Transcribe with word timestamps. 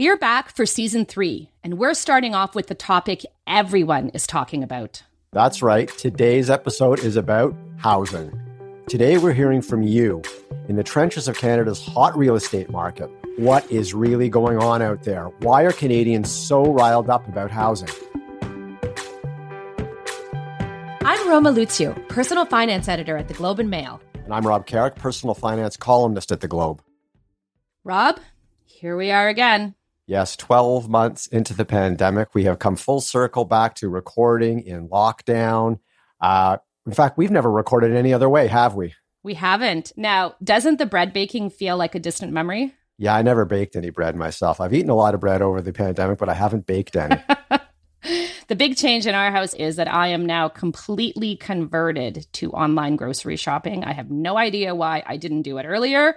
We're 0.00 0.16
back 0.16 0.56
for 0.56 0.64
season 0.64 1.04
three, 1.04 1.50
and 1.62 1.76
we're 1.76 1.92
starting 1.92 2.34
off 2.34 2.54
with 2.54 2.68
the 2.68 2.74
topic 2.74 3.26
everyone 3.46 4.08
is 4.14 4.26
talking 4.26 4.62
about. 4.62 5.02
That's 5.32 5.60
right. 5.60 5.90
Today's 5.90 6.48
episode 6.48 7.00
is 7.00 7.16
about 7.16 7.54
housing. 7.76 8.32
Today, 8.88 9.18
we're 9.18 9.34
hearing 9.34 9.60
from 9.60 9.82
you 9.82 10.22
in 10.70 10.76
the 10.76 10.82
trenches 10.82 11.28
of 11.28 11.36
Canada's 11.36 11.84
hot 11.84 12.16
real 12.16 12.34
estate 12.34 12.70
market. 12.70 13.10
What 13.36 13.70
is 13.70 13.92
really 13.92 14.30
going 14.30 14.56
on 14.56 14.80
out 14.80 15.02
there? 15.02 15.26
Why 15.40 15.64
are 15.64 15.72
Canadians 15.72 16.30
so 16.30 16.72
riled 16.72 17.10
up 17.10 17.28
about 17.28 17.50
housing? 17.50 17.90
I'm 21.02 21.28
Roma 21.28 21.52
Luciw, 21.52 22.08
personal 22.08 22.46
finance 22.46 22.88
editor 22.88 23.18
at 23.18 23.28
the 23.28 23.34
Globe 23.34 23.60
and 23.60 23.68
Mail. 23.68 24.00
And 24.14 24.32
I'm 24.32 24.46
Rob 24.46 24.64
Carrick, 24.64 24.94
personal 24.94 25.34
finance 25.34 25.76
columnist 25.76 26.32
at 26.32 26.40
the 26.40 26.48
Globe. 26.48 26.80
Rob, 27.84 28.18
here 28.64 28.96
we 28.96 29.10
are 29.10 29.28
again. 29.28 29.74
Yes, 30.10 30.34
12 30.34 30.88
months 30.88 31.28
into 31.28 31.54
the 31.54 31.64
pandemic, 31.64 32.34
we 32.34 32.42
have 32.42 32.58
come 32.58 32.74
full 32.74 33.00
circle 33.00 33.44
back 33.44 33.76
to 33.76 33.88
recording 33.88 34.66
in 34.66 34.88
lockdown. 34.88 35.78
Uh, 36.20 36.56
in 36.84 36.90
fact, 36.90 37.16
we've 37.16 37.30
never 37.30 37.48
recorded 37.48 37.94
any 37.94 38.12
other 38.12 38.28
way, 38.28 38.48
have 38.48 38.74
we? 38.74 38.92
We 39.22 39.34
haven't. 39.34 39.92
Now, 39.96 40.34
doesn't 40.42 40.78
the 40.78 40.86
bread 40.86 41.12
baking 41.12 41.50
feel 41.50 41.76
like 41.76 41.94
a 41.94 42.00
distant 42.00 42.32
memory? 42.32 42.74
Yeah, 42.98 43.14
I 43.14 43.22
never 43.22 43.44
baked 43.44 43.76
any 43.76 43.90
bread 43.90 44.16
myself. 44.16 44.60
I've 44.60 44.74
eaten 44.74 44.90
a 44.90 44.96
lot 44.96 45.14
of 45.14 45.20
bread 45.20 45.42
over 45.42 45.62
the 45.62 45.72
pandemic, 45.72 46.18
but 46.18 46.28
I 46.28 46.34
haven't 46.34 46.66
baked 46.66 46.96
any. 46.96 47.22
the 48.48 48.56
big 48.56 48.76
change 48.76 49.06
in 49.06 49.14
our 49.14 49.30
house 49.30 49.54
is 49.54 49.76
that 49.76 49.86
I 49.86 50.08
am 50.08 50.26
now 50.26 50.48
completely 50.48 51.36
converted 51.36 52.26
to 52.32 52.50
online 52.50 52.96
grocery 52.96 53.36
shopping. 53.36 53.84
I 53.84 53.92
have 53.92 54.10
no 54.10 54.36
idea 54.36 54.74
why 54.74 55.04
I 55.06 55.18
didn't 55.18 55.42
do 55.42 55.58
it 55.58 55.66
earlier. 55.66 56.16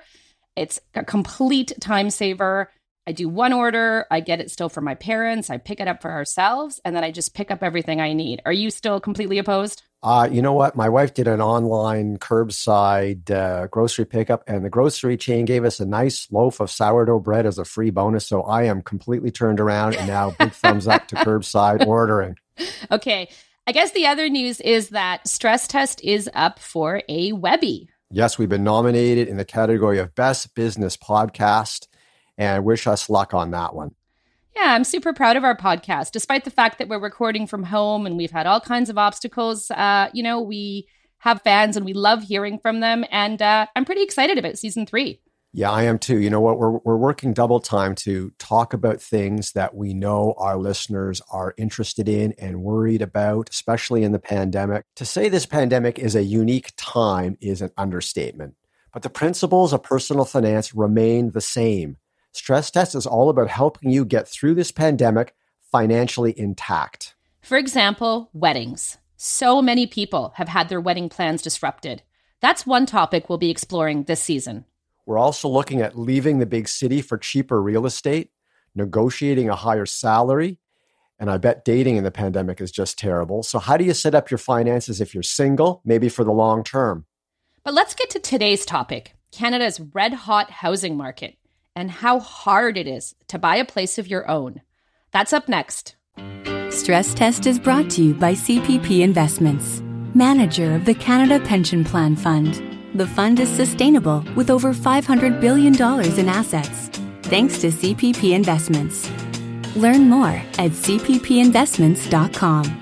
It's 0.56 0.80
a 0.96 1.04
complete 1.04 1.74
time 1.80 2.10
saver. 2.10 2.72
I 3.06 3.12
do 3.12 3.28
one 3.28 3.52
order, 3.52 4.06
I 4.10 4.22
get 4.22 4.40
it 4.40 4.50
still 4.50 4.70
for 4.70 4.80
my 4.80 4.96
parents, 4.96 5.50
I 5.50 5.58
pick 5.58 5.82
it 5.82 5.90
up 5.90 6.02
for 6.02 6.12
ourselves, 6.12 6.80
and 6.86 6.96
then 6.96 7.04
I 7.04 7.12
just 7.12 7.34
pick 7.34 7.52
up 7.52 7.62
everything 7.62 8.00
I 8.00 8.14
need. 8.14 8.42
Are 8.46 8.54
you 8.54 8.70
still 8.70 9.02
completely 9.02 9.38
opposed? 9.40 9.84
Uh, 10.02 10.28
you 10.32 10.42
know 10.42 10.54
what? 10.54 10.76
My 10.76 10.88
wife 10.88 11.14
did 11.14 11.28
an 11.28 11.42
online 11.42 12.18
curbside 12.18 13.30
uh, 13.30 13.68
grocery 13.68 14.06
pickup, 14.06 14.44
and 14.48 14.64
the 14.64 14.70
grocery 14.70 15.18
chain 15.18 15.44
gave 15.46 15.66
us 15.66 15.80
a 15.80 15.86
nice 15.86 16.30
loaf 16.32 16.62
of 16.62 16.72
sourdough 16.72 17.20
bread 17.20 17.46
as 17.46 17.58
a 17.58 17.66
free 17.66 17.90
bonus. 17.90 18.26
So 18.26 18.44
I 18.44 18.64
am 18.64 18.82
completely 18.82 19.32
turned 19.32 19.60
around 19.60 19.96
and 19.96 20.08
now 20.08 20.32
big 20.32 20.52
thumbs 20.52 20.88
up 20.88 21.08
to 21.10 21.16
curbside 21.16 21.86
ordering. 21.88 22.38
Okay. 22.92 23.30
I 23.66 23.72
guess 23.72 23.92
the 23.92 24.08
other 24.08 24.28
news 24.28 24.60
is 24.60 24.90
that 24.90 25.26
Stress 25.26 25.68
Test 25.68 26.02
is 26.04 26.30
up 26.34 26.60
for 26.60 27.02
a 27.08 27.32
Webby. 27.32 27.90
Yes, 28.12 28.38
we've 28.38 28.50
been 28.50 28.66
nominated 28.66 29.30
in 29.30 29.38
the 29.38 29.46
category 29.46 30.00
of 30.00 30.14
Best 30.16 30.54
Business 30.54 30.98
Podcast 30.98 31.88
and 32.38 32.66
wish 32.66 32.88
us 32.88 33.10
luck 33.10 33.34
on 33.34 33.52
that 33.52 33.76
one. 33.76 33.92
Yeah, 34.56 34.74
I'm 34.74 34.84
super 34.84 35.14
proud 35.14 35.36
of 35.36 35.44
our 35.44 35.58
podcast. 35.58 36.12
Despite 36.12 36.46
the 36.46 36.52
fact 36.52 36.78
that 36.78 36.88
we're 36.88 37.00
recording 37.00 37.48
from 37.48 37.64
home 37.64 38.06
and 38.06 38.18
we've 38.18 38.32
had 38.32 38.46
all 38.46 38.62
kinds 38.62 38.90
of 38.90 38.98
obstacles, 38.98 39.72
uh, 39.72 40.10
you 40.14 40.22
know, 40.22 40.42
we 40.42 40.88
have 41.20 41.42
fans 41.42 41.76
and 41.76 41.86
we 41.86 41.94
love 41.94 42.24
hearing 42.24 42.60
from 42.60 42.80
them. 42.80 43.04
And 43.10 43.42
uh, 43.42 43.66
I'm 43.76 43.86
pretty 43.86 44.04
excited 44.04 44.38
about 44.38 44.58
season 44.58 44.86
three. 44.86 45.22
Yeah, 45.56 45.72
I 45.72 45.84
am 45.84 46.00
too. 46.00 46.20
You 46.20 46.32
know 46.32 46.42
what? 46.42 46.58
We're, 46.58 46.80
we're 46.80 46.98
working 46.98 47.32
double 47.32 47.60
time 47.60 47.94
to 47.96 48.32
talk 48.40 48.74
about 48.74 49.00
things 49.00 49.52
that 49.52 49.76
we 49.76 49.94
know 49.94 50.34
our 50.38 50.58
listeners 50.58 51.22
are 51.32 51.54
interested 51.58 52.10
in 52.10 52.34
and 52.40 52.64
worried 52.64 53.04
about, 53.04 53.50
especially 53.52 54.04
in 54.04 54.14
the 54.14 54.20
pandemic. 54.20 54.86
To 54.96 55.06
say 55.06 55.30
this 55.30 55.46
pandemic 55.46 56.00
is 56.00 56.16
a 56.16 56.24
unique 56.24 56.74
time 56.76 57.38
is 57.40 57.62
an 57.62 57.70
understatement, 57.78 58.56
but 58.92 59.04
the 59.04 59.12
principles 59.12 59.74
of 59.74 59.84
personal 59.84 60.26
finance 60.26 60.74
remain 60.74 61.32
the 61.32 61.42
same. 61.42 61.98
Stress 62.34 62.72
Test 62.72 62.96
is 62.96 63.06
all 63.06 63.30
about 63.30 63.48
helping 63.48 63.92
you 63.92 64.04
get 64.04 64.28
through 64.28 64.56
this 64.56 64.72
pandemic 64.72 65.36
financially 65.72 66.38
intact. 66.38 67.14
For 67.42 67.58
example, 67.58 68.32
weddings. 68.34 68.98
So 69.18 69.62
many 69.62 69.86
people 69.86 70.34
have 70.38 70.48
had 70.50 70.68
their 70.68 70.82
wedding 70.82 71.10
plans 71.10 71.44
disrupted. 71.44 72.02
That's 72.42 72.66
one 72.66 72.88
topic 72.88 73.30
we'll 73.30 73.38
be 73.38 73.52
exploring 73.52 74.04
this 74.04 74.20
season. 74.20 74.66
We're 75.06 75.20
also 75.20 75.48
looking 75.48 75.82
at 75.82 75.98
leaving 75.98 76.40
the 76.40 76.48
big 76.48 76.68
city 76.68 77.02
for 77.02 77.20
cheaper 77.20 77.62
real 77.62 77.86
estate, 77.86 78.32
negotiating 78.74 79.50
a 79.50 79.56
higher 79.56 79.86
salary, 79.86 80.60
and 81.20 81.30
I 81.30 81.38
bet 81.38 81.64
dating 81.64 81.98
in 81.98 82.04
the 82.04 82.12
pandemic 82.12 82.60
is 82.60 82.72
just 82.72 82.98
terrible. 82.98 83.44
So, 83.44 83.60
how 83.60 83.78
do 83.78 83.86
you 83.86 83.94
set 83.94 84.16
up 84.16 84.32
your 84.32 84.40
finances 84.40 85.00
if 85.00 85.14
you're 85.14 85.24
single, 85.24 85.82
maybe 85.86 86.10
for 86.10 86.24
the 86.24 86.32
long 86.32 86.64
term? 86.64 87.06
But 87.64 87.76
let's 87.76 87.94
get 87.94 88.10
to 88.12 88.20
today's 88.20 88.66
topic 88.66 89.14
Canada's 89.32 89.80
red 89.80 90.14
hot 90.14 90.50
housing 90.50 90.98
market 90.98 91.38
and 91.76 91.90
how 91.90 92.20
hard 92.20 92.78
it 92.78 92.88
is 92.88 93.16
to 93.28 93.40
buy 93.40 93.58
a 93.58 93.66
place 93.66 93.98
of 93.98 94.08
your 94.08 94.30
own. 94.30 94.62
That's 95.12 95.34
up 95.34 95.48
next. 95.48 95.96
Stress 96.70 97.14
Test 97.14 97.46
is 97.46 97.60
brought 97.60 97.90
to 97.92 98.04
you 98.04 98.14
by 98.14 98.34
CPP 98.34 99.02
Investments, 99.02 99.82
manager 100.14 100.74
of 100.74 100.86
the 100.86 100.96
Canada 100.96 101.44
Pension 101.46 101.84
Plan 101.84 102.16
Fund. 102.16 102.62
The 102.96 103.08
fund 103.08 103.40
is 103.40 103.50
sustainable 103.50 104.24
with 104.36 104.50
over 104.50 104.74
$500 104.74 105.42
billion 105.42 105.74
in 105.74 106.30
assets, 106.30 106.90
thanks 107.24 107.60
to 107.60 107.68
CPP 107.68 108.34
Investments. 108.34 109.10
Learn 109.76 110.10
more 110.10 110.42
at 110.60 110.72
cppinvestments.com. 110.72 112.80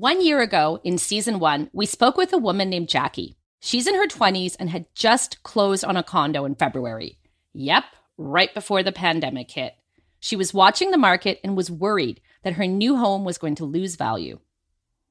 One 0.00 0.24
year 0.24 0.40
ago, 0.40 0.80
in 0.82 0.96
season 0.96 1.40
one, 1.40 1.68
we 1.74 1.84
spoke 1.84 2.16
with 2.16 2.32
a 2.32 2.38
woman 2.38 2.70
named 2.70 2.88
Jackie. 2.88 3.36
She's 3.60 3.86
in 3.86 3.94
her 3.96 4.06
20s 4.06 4.56
and 4.58 4.70
had 4.70 4.86
just 4.94 5.42
closed 5.42 5.84
on 5.84 5.94
a 5.94 6.02
condo 6.02 6.46
in 6.46 6.54
February. 6.54 7.18
Yep, 7.52 7.84
right 8.16 8.54
before 8.54 8.82
the 8.82 8.92
pandemic 8.92 9.50
hit. 9.50 9.74
She 10.18 10.36
was 10.36 10.54
watching 10.54 10.90
the 10.90 10.96
market 10.96 11.38
and 11.44 11.54
was 11.54 11.70
worried 11.70 12.22
that 12.44 12.54
her 12.54 12.66
new 12.66 12.96
home 12.96 13.26
was 13.26 13.36
going 13.36 13.56
to 13.56 13.66
lose 13.66 13.96
value. 13.96 14.40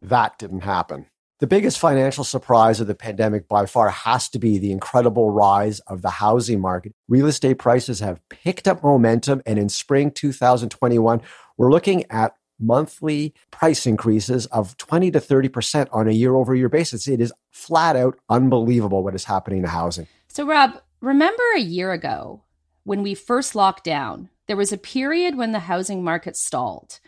That 0.02 0.40
didn't 0.40 0.62
happen. 0.62 1.06
The 1.38 1.46
biggest 1.46 1.78
financial 1.78 2.24
surprise 2.24 2.82
of 2.82 2.88
the 2.88 2.96
pandemic 2.96 3.48
by 3.48 3.68
far 3.68 3.90
has 3.90 4.28
to 4.30 4.40
be 4.40 4.58
the 4.58 4.72
incredible 4.72 5.30
rise 5.30 5.82
of 5.82 6.02
the 6.02 6.10
housing 6.10 6.62
market. 6.62 6.96
Real 7.08 7.28
estate 7.28 7.60
prices 7.60 8.00
have 8.00 8.28
picked 8.30 8.68
up 8.68 8.84
momentum, 8.84 9.44
and 9.46 9.60
in 9.60 9.70
spring 9.70 10.10
2021, 10.10 11.22
we're 11.58 11.72
looking 11.72 12.06
at 12.10 12.34
monthly 12.60 13.34
price 13.52 13.86
increases 13.86 14.46
of 14.48 14.78
20 14.78 15.12
to 15.12 15.20
30% 15.20 15.88
on 15.92 16.08
a 16.08 16.12
year 16.12 16.36
over 16.36 16.54
year 16.56 16.70
basis. 16.70 17.08
It 17.08 17.22
is 17.22 17.34
flat 17.52 17.96
out 17.96 18.18
unbelievable 18.30 19.04
what 19.04 19.16
is 19.16 19.26
happening 19.26 19.62
to 19.62 19.68
housing. 19.68 20.08
So, 20.28 20.46
Rob, 20.46 20.80
remember 21.02 21.44
a 21.56 21.62
year 21.62 21.92
ago 21.92 22.44
when 22.84 23.04
we 23.04 23.14
first 23.16 23.56
locked 23.56 23.84
down, 23.84 24.30
there 24.48 24.58
was 24.58 24.72
a 24.72 24.78
period 24.78 25.38
when 25.38 25.52
the 25.52 25.60
housing 25.60 26.04
market 26.04 26.36
stalled, 26.36 27.00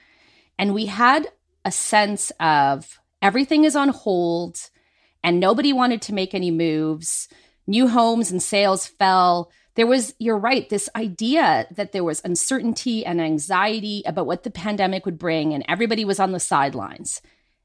and 0.58 0.74
we 0.74 0.86
had 0.86 1.28
a 1.66 1.72
sense 1.72 2.32
of 2.40 3.00
everything 3.22 3.64
is 3.64 3.76
on 3.76 3.90
hold 3.90 4.70
and 5.24 5.40
nobody 5.40 5.74
wanted 5.74 6.02
to 6.04 6.14
make 6.14 6.34
any 6.34 6.52
moves. 6.52 7.28
New 7.68 7.88
homes 7.88 8.32
and 8.32 8.42
sales 8.42 8.88
fell 8.88 9.52
there 9.76 9.88
was, 9.88 10.14
you're 10.20 10.38
right, 10.38 10.70
this 10.70 10.90
idea 10.96 11.68
that 11.72 11.92
there 11.92 12.04
was 12.04 12.22
uncertainty 12.24 13.06
and 13.06 13.22
anxiety 13.22 14.04
about 14.06 14.26
what 14.26 14.44
the 14.44 14.52
pandemic 14.52 15.06
would 15.06 15.18
bring, 15.18 15.54
and 15.54 15.64
everybody 15.68 16.04
was 16.06 16.20
on 16.20 16.32
the 16.32 16.40
sidelines. 16.40 17.22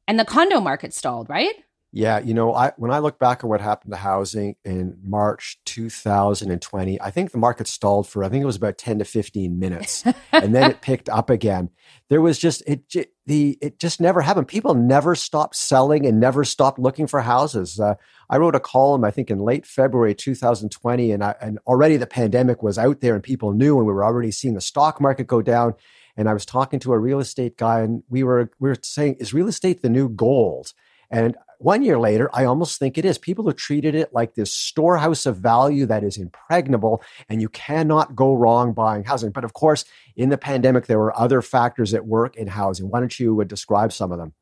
And 0.06 0.19
the 0.19 0.25
condo 0.25 0.61
market 0.61 0.95
stalled, 0.95 1.28
right? 1.28 1.55
Yeah, 1.92 2.19
you 2.19 2.34
know, 2.34 2.52
I 2.52 2.72
when 2.76 2.91
I 2.91 2.98
look 2.98 3.19
back 3.19 3.38
at 3.38 3.48
what 3.48 3.60
happened 3.60 3.92
to 3.92 3.97
housing 3.97 4.56
in 4.64 4.98
March 5.02 5.58
2020, 5.64 7.00
I 7.00 7.10
think 7.10 7.30
the 7.30 7.38
market 7.38 7.66
stalled 7.66 8.08
for 8.08 8.22
I 8.22 8.28
think 8.28 8.42
it 8.42 8.47
was 8.47 8.56
about 8.56 8.76
10 8.76 8.98
to 8.98 9.04
15 9.04 9.58
minutes, 9.58 10.04
and 10.32 10.54
then 10.54 10.70
it 10.70 10.82
picked 10.82 11.08
up 11.08 11.30
again. 11.30 11.70
There 12.10 12.20
was 12.20 12.38
just 12.38 12.62
it 12.66 12.83
the 13.24 13.56
it 13.62 13.78
just 13.78 14.00
never 14.00 14.21
happened. 14.21 14.48
People 14.48 14.74
never 14.74 15.15
stopped 15.15 15.56
selling 15.56 16.04
and 16.04 16.21
never 16.21 16.44
stopped 16.44 16.78
looking 16.78 17.06
for 17.06 17.21
houses. 17.21 17.80
Uh, 17.80 17.94
I 18.28 18.36
wrote 18.39 18.56
a 18.56 18.60
column 18.60 19.04
I 19.04 19.10
think 19.10 19.30
in 19.30 19.39
late 19.39 19.65
February 19.65 20.15
2020, 20.15 21.12
and 21.12 21.24
I, 21.24 21.34
and 21.41 21.59
already 21.66 21.97
the 21.97 22.06
pandemic 22.06 22.62
was 22.62 22.78
out 22.78 23.00
there 23.00 23.15
and 23.15 23.22
people 23.22 23.53
knew, 23.53 23.78
and 23.78 23.86
we 23.86 23.92
were 23.92 24.04
already 24.04 24.32
seeing 24.32 24.54
the 24.54 24.60
stock 24.60 25.00
market 25.00 25.28
go 25.28 25.41
down. 25.41 25.74
And 26.18 26.28
I 26.28 26.32
was 26.32 26.47
talking 26.47 26.80
to 26.80 26.92
a 26.92 26.98
real 26.98 27.21
estate 27.21 27.56
guy, 27.56 27.80
and 27.80 28.03
we 28.10 28.22
were 28.22 28.50
we 28.59 28.68
were 28.68 28.77
saying, 28.82 29.16
is 29.18 29.32
real 29.32 29.48
estate 29.48 29.82
the 29.82 29.89
new 29.89 30.09
gold? 30.09 30.74
And 31.10 31.36
one 31.58 31.82
year 31.82 31.98
later, 31.98 32.28
I 32.34 32.44
almost 32.44 32.78
think 32.78 32.98
it 32.98 33.04
is. 33.04 33.18
People 33.18 33.47
have 33.47 33.56
treated 33.56 33.94
it 33.94 34.12
like 34.12 34.34
this 34.34 34.53
storehouse 34.53 35.26
of 35.26 35.38
value 35.38 35.86
that 35.86 36.04
is 36.04 36.18
impregnable, 36.18 37.03
and 37.28 37.41
you 37.41 37.48
cannot 37.48 38.14
go 38.14 38.34
wrong 38.34 38.72
buying 38.72 39.04
housing. 39.04 39.30
But 39.30 39.44
of 39.44 39.53
course, 39.53 39.84
in 40.16 40.28
the 40.28 40.38
pandemic, 40.38 40.86
there 40.86 40.98
were 40.98 41.18
other 41.18 41.42
factors 41.42 41.94
at 41.94 42.06
work 42.06 42.36
in 42.36 42.48
housing. 42.48 42.91
Why 42.91 43.00
don't 43.00 43.18
you 43.18 43.41
uh, 43.41 43.44
describe 43.44 43.92
some 43.92 44.12
of 44.12 44.18
them? 44.18 44.34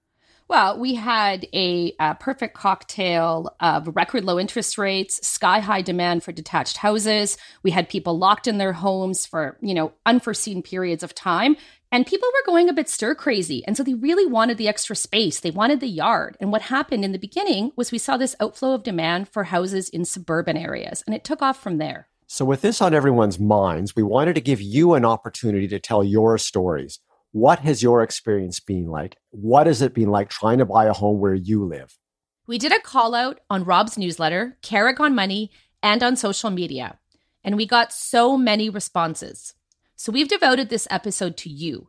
Well, 0.47 0.79
we 0.79 0.95
had 0.95 1.47
a, 1.55 1.95
a, 1.99 2.17
perfect 2.17 2.55
cocktail 2.55 3.57
of 3.61 3.89
record 3.97 4.25
low 4.25 4.39
interest 4.39 4.77
rates, 4.77 5.27
sky 5.27 5.61
high 5.61 5.81
demand 5.81 6.23
for 6.23 6.33
detached 6.33 6.77
houses. 6.77 7.39
We 7.63 7.71
had 7.71 7.89
people 7.89 8.19
locked 8.19 8.47
in 8.47 8.59
their 8.59 8.75
homes 8.75 9.25
for, 9.25 9.57
you 9.63 9.73
know, 9.73 9.93
unforeseen 10.05 10.63
periods 10.63 11.03
of 11.03 11.15
time. 11.15 11.57
And 11.93 12.07
people 12.07 12.29
were 12.29 12.53
going 12.53 12.69
a 12.69 12.73
bit 12.73 12.89
stir 12.89 13.15
crazy. 13.15 13.65
And 13.67 13.77
so 13.77 13.83
they 13.83 13.95
really 13.95 14.27
wanted 14.27 14.59
the 14.59 14.69
extra 14.69 14.97
space. 14.97 15.41
They 15.41 15.51
wanted 15.51 15.81
the 15.81 15.87
yard. 15.87 16.37
And 16.41 16.51
what 16.51 16.63
happened 16.63 17.05
in 17.05 17.13
the 17.13 17.19
beginning 17.19 17.73
was 17.77 17.93
we 17.93 17.99
saw 17.99 18.17
this 18.17 18.35
outflow 18.41 18.73
of 18.73 18.83
demand 18.83 19.29
for 19.29 19.45
houses 19.45 19.89
in 19.89 20.05
suburban 20.05 20.57
areas, 20.57 21.05
and 21.07 21.15
it 21.15 21.25
took 21.25 21.41
off 21.41 21.63
from 21.63 21.79
there. 21.79 22.09
So, 22.27 22.45
with 22.45 22.63
this 22.63 22.83
on 22.83 22.95
everyone's 22.95 23.39
minds, 23.39 23.95
we 23.95 24.03
wanted 24.03 24.35
to 24.35 24.41
give 24.41 24.61
you 24.61 24.95
an 24.95 25.05
opportunity 25.05 25.69
to 25.69 25.79
tell 25.79 26.03
your 26.03 26.37
stories. 26.39 26.99
What 27.33 27.61
has 27.61 27.83
your 27.83 28.03
experience 28.03 28.61
been 28.61 28.87
like? 28.87 29.17
What 29.31 29.67
has 29.67 29.83
it 29.83 29.95
been 29.95 30.09
like 30.09 30.31
trying 30.31 30.59
to 30.59 30.65
buy 30.65 30.87
a 30.87 30.93
home 30.93 31.21
where 31.21 31.35
you 31.35 31.65
live? 31.65 31.99
We 32.47 32.59
did 32.59 32.73
a 32.73 32.81
call 32.81 33.15
out 33.15 33.41
on 33.51 33.65
Rob's 33.65 33.99
newsletter, 33.99 34.57
Carrick 34.63 35.01
on 35.01 35.15
Money, 35.15 35.51
and 35.83 36.03
on 36.03 36.17
social 36.17 36.51
media, 36.51 36.99
and 37.43 37.57
we 37.57 37.67
got 37.67 37.93
so 37.93 38.37
many 38.37 38.71
responses. 38.71 39.55
So 39.97 40.11
we've 40.11 40.29
devoted 40.29 40.71
this 40.71 40.89
episode 40.91 41.37
to 41.39 41.49
you. 41.49 41.89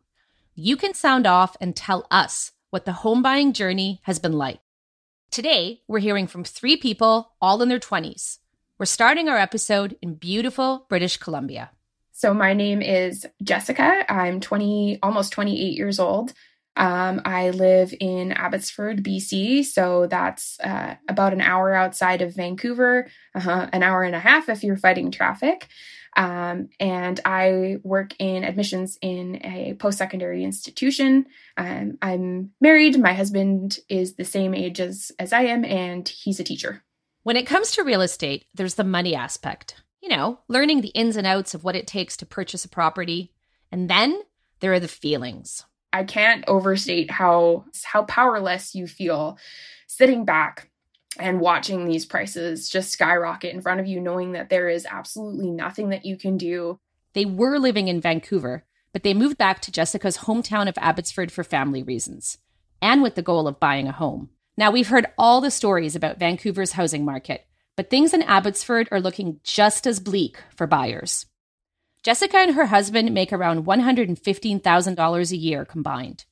You 0.54 0.76
can 0.76 0.94
sound 0.94 1.26
off 1.26 1.56
and 1.60 1.74
tell 1.74 2.06
us 2.10 2.52
what 2.70 2.84
the 2.84 2.92
home 2.92 3.20
buying 3.20 3.52
journey 3.52 4.00
has 4.04 4.18
been 4.18 4.32
like. 4.32 4.60
Today, 5.30 5.80
we're 5.88 5.98
hearing 5.98 6.28
from 6.28 6.44
three 6.44 6.76
people, 6.76 7.32
all 7.40 7.60
in 7.62 7.68
their 7.68 7.80
20s. 7.80 8.38
We're 8.78 8.86
starting 8.86 9.28
our 9.28 9.36
episode 9.36 9.96
in 10.00 10.14
beautiful 10.14 10.86
British 10.88 11.16
Columbia. 11.16 11.70
So, 12.12 12.32
my 12.32 12.54
name 12.54 12.80
is 12.80 13.26
Jessica. 13.42 14.04
I'm 14.08 14.40
20, 14.40 15.00
almost 15.02 15.32
28 15.32 15.76
years 15.76 15.98
old. 15.98 16.32
Um, 16.76 17.22
I 17.24 17.50
live 17.50 17.92
in 17.98 18.32
Abbotsford, 18.32 19.02
BC. 19.02 19.64
So, 19.64 20.06
that's 20.06 20.60
uh, 20.60 20.94
about 21.08 21.32
an 21.32 21.40
hour 21.40 21.74
outside 21.74 22.22
of 22.22 22.36
Vancouver, 22.36 23.08
uh-huh, 23.34 23.68
an 23.72 23.82
hour 23.82 24.04
and 24.04 24.14
a 24.14 24.20
half 24.20 24.48
if 24.48 24.62
you're 24.62 24.76
fighting 24.76 25.10
traffic. 25.10 25.68
Um, 26.16 26.70
and 26.80 27.20
I 27.24 27.76
work 27.82 28.14
in 28.18 28.42
admissions 28.42 28.98
in 29.02 29.44
a 29.44 29.74
post 29.74 29.98
secondary 29.98 30.44
institution. 30.44 31.26
Um, 31.56 31.98
I'm 32.00 32.52
married. 32.60 32.98
My 32.98 33.12
husband 33.12 33.78
is 33.88 34.14
the 34.14 34.24
same 34.24 34.54
age 34.54 34.80
as, 34.80 35.12
as 35.18 35.32
I 35.32 35.42
am, 35.42 35.64
and 35.64 36.08
he's 36.08 36.40
a 36.40 36.44
teacher. 36.44 36.82
When 37.22 37.36
it 37.36 37.46
comes 37.46 37.72
to 37.72 37.84
real 37.84 38.00
estate, 38.00 38.46
there's 38.54 38.74
the 38.74 38.84
money 38.84 39.14
aspect. 39.14 39.82
You 40.00 40.08
know, 40.08 40.40
learning 40.48 40.80
the 40.80 40.88
ins 40.88 41.16
and 41.16 41.26
outs 41.26 41.54
of 41.54 41.64
what 41.64 41.76
it 41.76 41.86
takes 41.86 42.16
to 42.18 42.26
purchase 42.26 42.64
a 42.64 42.68
property. 42.68 43.32
And 43.72 43.90
then 43.90 44.22
there 44.60 44.72
are 44.72 44.80
the 44.80 44.88
feelings. 44.88 45.64
I 45.92 46.04
can't 46.04 46.44
overstate 46.46 47.10
how 47.10 47.64
how 47.82 48.02
powerless 48.04 48.74
you 48.74 48.86
feel 48.86 49.38
sitting 49.86 50.24
back 50.24 50.70
and 51.18 51.40
watching 51.40 51.86
these 51.86 52.06
prices 52.06 52.68
just 52.68 52.90
skyrocket 52.90 53.54
in 53.54 53.60
front 53.60 53.80
of 53.80 53.86
you, 53.86 54.00
knowing 54.00 54.32
that 54.32 54.48
there 54.48 54.68
is 54.68 54.86
absolutely 54.88 55.50
nothing 55.50 55.90
that 55.90 56.04
you 56.04 56.16
can 56.16 56.36
do. 56.36 56.78
They 57.14 57.24
were 57.24 57.58
living 57.58 57.88
in 57.88 58.00
Vancouver, 58.00 58.64
but 58.92 59.02
they 59.02 59.14
moved 59.14 59.38
back 59.38 59.60
to 59.62 59.72
Jessica's 59.72 60.18
hometown 60.18 60.68
of 60.68 60.78
Abbotsford 60.78 61.32
for 61.32 61.44
family 61.44 61.82
reasons 61.82 62.38
and 62.80 63.02
with 63.02 63.14
the 63.14 63.22
goal 63.22 63.48
of 63.48 63.60
buying 63.60 63.88
a 63.88 63.92
home. 63.92 64.30
Now, 64.56 64.70
we've 64.70 64.88
heard 64.88 65.06
all 65.18 65.40
the 65.40 65.50
stories 65.50 65.96
about 65.96 66.18
Vancouver's 66.18 66.72
housing 66.72 67.04
market, 67.04 67.46
but 67.76 67.90
things 67.90 68.14
in 68.14 68.22
Abbotsford 68.22 68.88
are 68.90 69.00
looking 69.00 69.40
just 69.44 69.86
as 69.86 70.00
bleak 70.00 70.38
for 70.54 70.66
buyers. 70.66 71.26
Jessica 72.02 72.38
and 72.38 72.54
her 72.54 72.66
husband 72.66 73.12
make 73.12 73.32
around 73.32 73.66
$115,000 73.66 75.30
a 75.32 75.36
year 75.36 75.64
combined. 75.64 76.24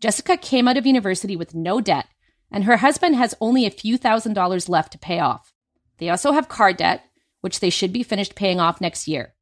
Jessica 0.00 0.36
came 0.36 0.68
out 0.68 0.76
of 0.76 0.86
university 0.86 1.34
with 1.36 1.54
no 1.54 1.80
debt 1.80 2.06
and 2.50 2.64
her 2.64 2.78
husband 2.78 3.16
has 3.16 3.34
only 3.40 3.66
a 3.66 3.70
few 3.70 3.96
thousand 3.96 4.34
dollars 4.34 4.68
left 4.68 4.92
to 4.92 4.98
pay 4.98 5.20
off. 5.20 5.52
They 5.98 6.08
also 6.08 6.32
have 6.32 6.48
car 6.48 6.72
debt, 6.72 7.04
which 7.40 7.60
they 7.60 7.70
should 7.70 7.92
be 7.92 8.02
finished 8.02 8.34
paying 8.34 8.60
off 8.60 8.80
next 8.80 9.08
year. 9.08 9.34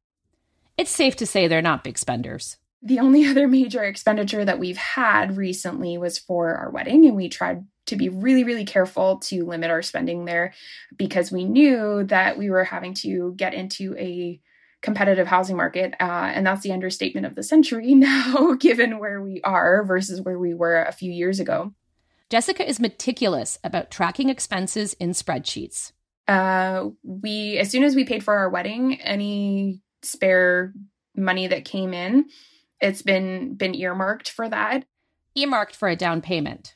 It's 0.77 0.91
safe 0.91 1.15
to 1.17 1.25
say 1.25 1.47
they're 1.47 1.61
not 1.61 1.83
big 1.83 1.97
spenders. 1.97 2.57
The 2.81 2.99
only 2.99 3.25
other 3.27 3.47
major 3.47 3.83
expenditure 3.83 4.45
that 4.45 4.59
we've 4.59 4.77
had 4.77 5.37
recently 5.37 5.97
was 5.97 6.17
for 6.17 6.55
our 6.55 6.69
wedding, 6.69 7.05
and 7.05 7.15
we 7.15 7.29
tried 7.29 7.65
to 7.87 7.95
be 7.95 8.09
really, 8.09 8.43
really 8.43 8.65
careful 8.65 9.19
to 9.19 9.45
limit 9.45 9.71
our 9.71 9.81
spending 9.81 10.25
there 10.25 10.53
because 10.97 11.31
we 11.31 11.45
knew 11.45 12.03
that 12.05 12.37
we 12.37 12.49
were 12.49 12.65
having 12.65 12.93
to 12.93 13.33
get 13.37 13.53
into 13.53 13.95
a 13.97 14.41
competitive 14.81 15.27
housing 15.27 15.57
market. 15.57 15.95
Uh, 15.99 16.31
and 16.33 16.45
that's 16.45 16.61
the 16.61 16.71
understatement 16.71 17.25
of 17.25 17.35
the 17.35 17.43
century 17.43 17.95
now, 17.95 18.53
given 18.59 18.99
where 18.99 19.21
we 19.21 19.41
are 19.43 19.83
versus 19.85 20.21
where 20.21 20.37
we 20.37 20.53
were 20.53 20.83
a 20.83 20.91
few 20.91 21.11
years 21.11 21.39
ago. 21.39 21.73
Jessica 22.29 22.67
is 22.67 22.79
meticulous 22.79 23.57
about 23.63 23.91
tracking 23.91 24.29
expenses 24.29 24.93
in 24.93 25.11
spreadsheets. 25.11 25.93
Uh, 26.27 26.89
we, 27.03 27.57
as 27.57 27.71
soon 27.71 27.83
as 27.83 27.95
we 27.95 28.03
paid 28.03 28.23
for 28.23 28.35
our 28.37 28.49
wedding, 28.49 28.99
any 29.01 29.81
spare 30.01 30.73
money 31.15 31.47
that 31.47 31.65
came 31.65 31.93
in, 31.93 32.25
it's 32.81 33.01
been 33.01 33.55
been 33.55 33.73
earmarked 33.73 34.29
for 34.29 34.47
that. 34.49 34.85
Earmarked 35.35 35.75
for 35.75 35.87
a 35.87 35.95
down 35.95 36.21
payment. 36.21 36.75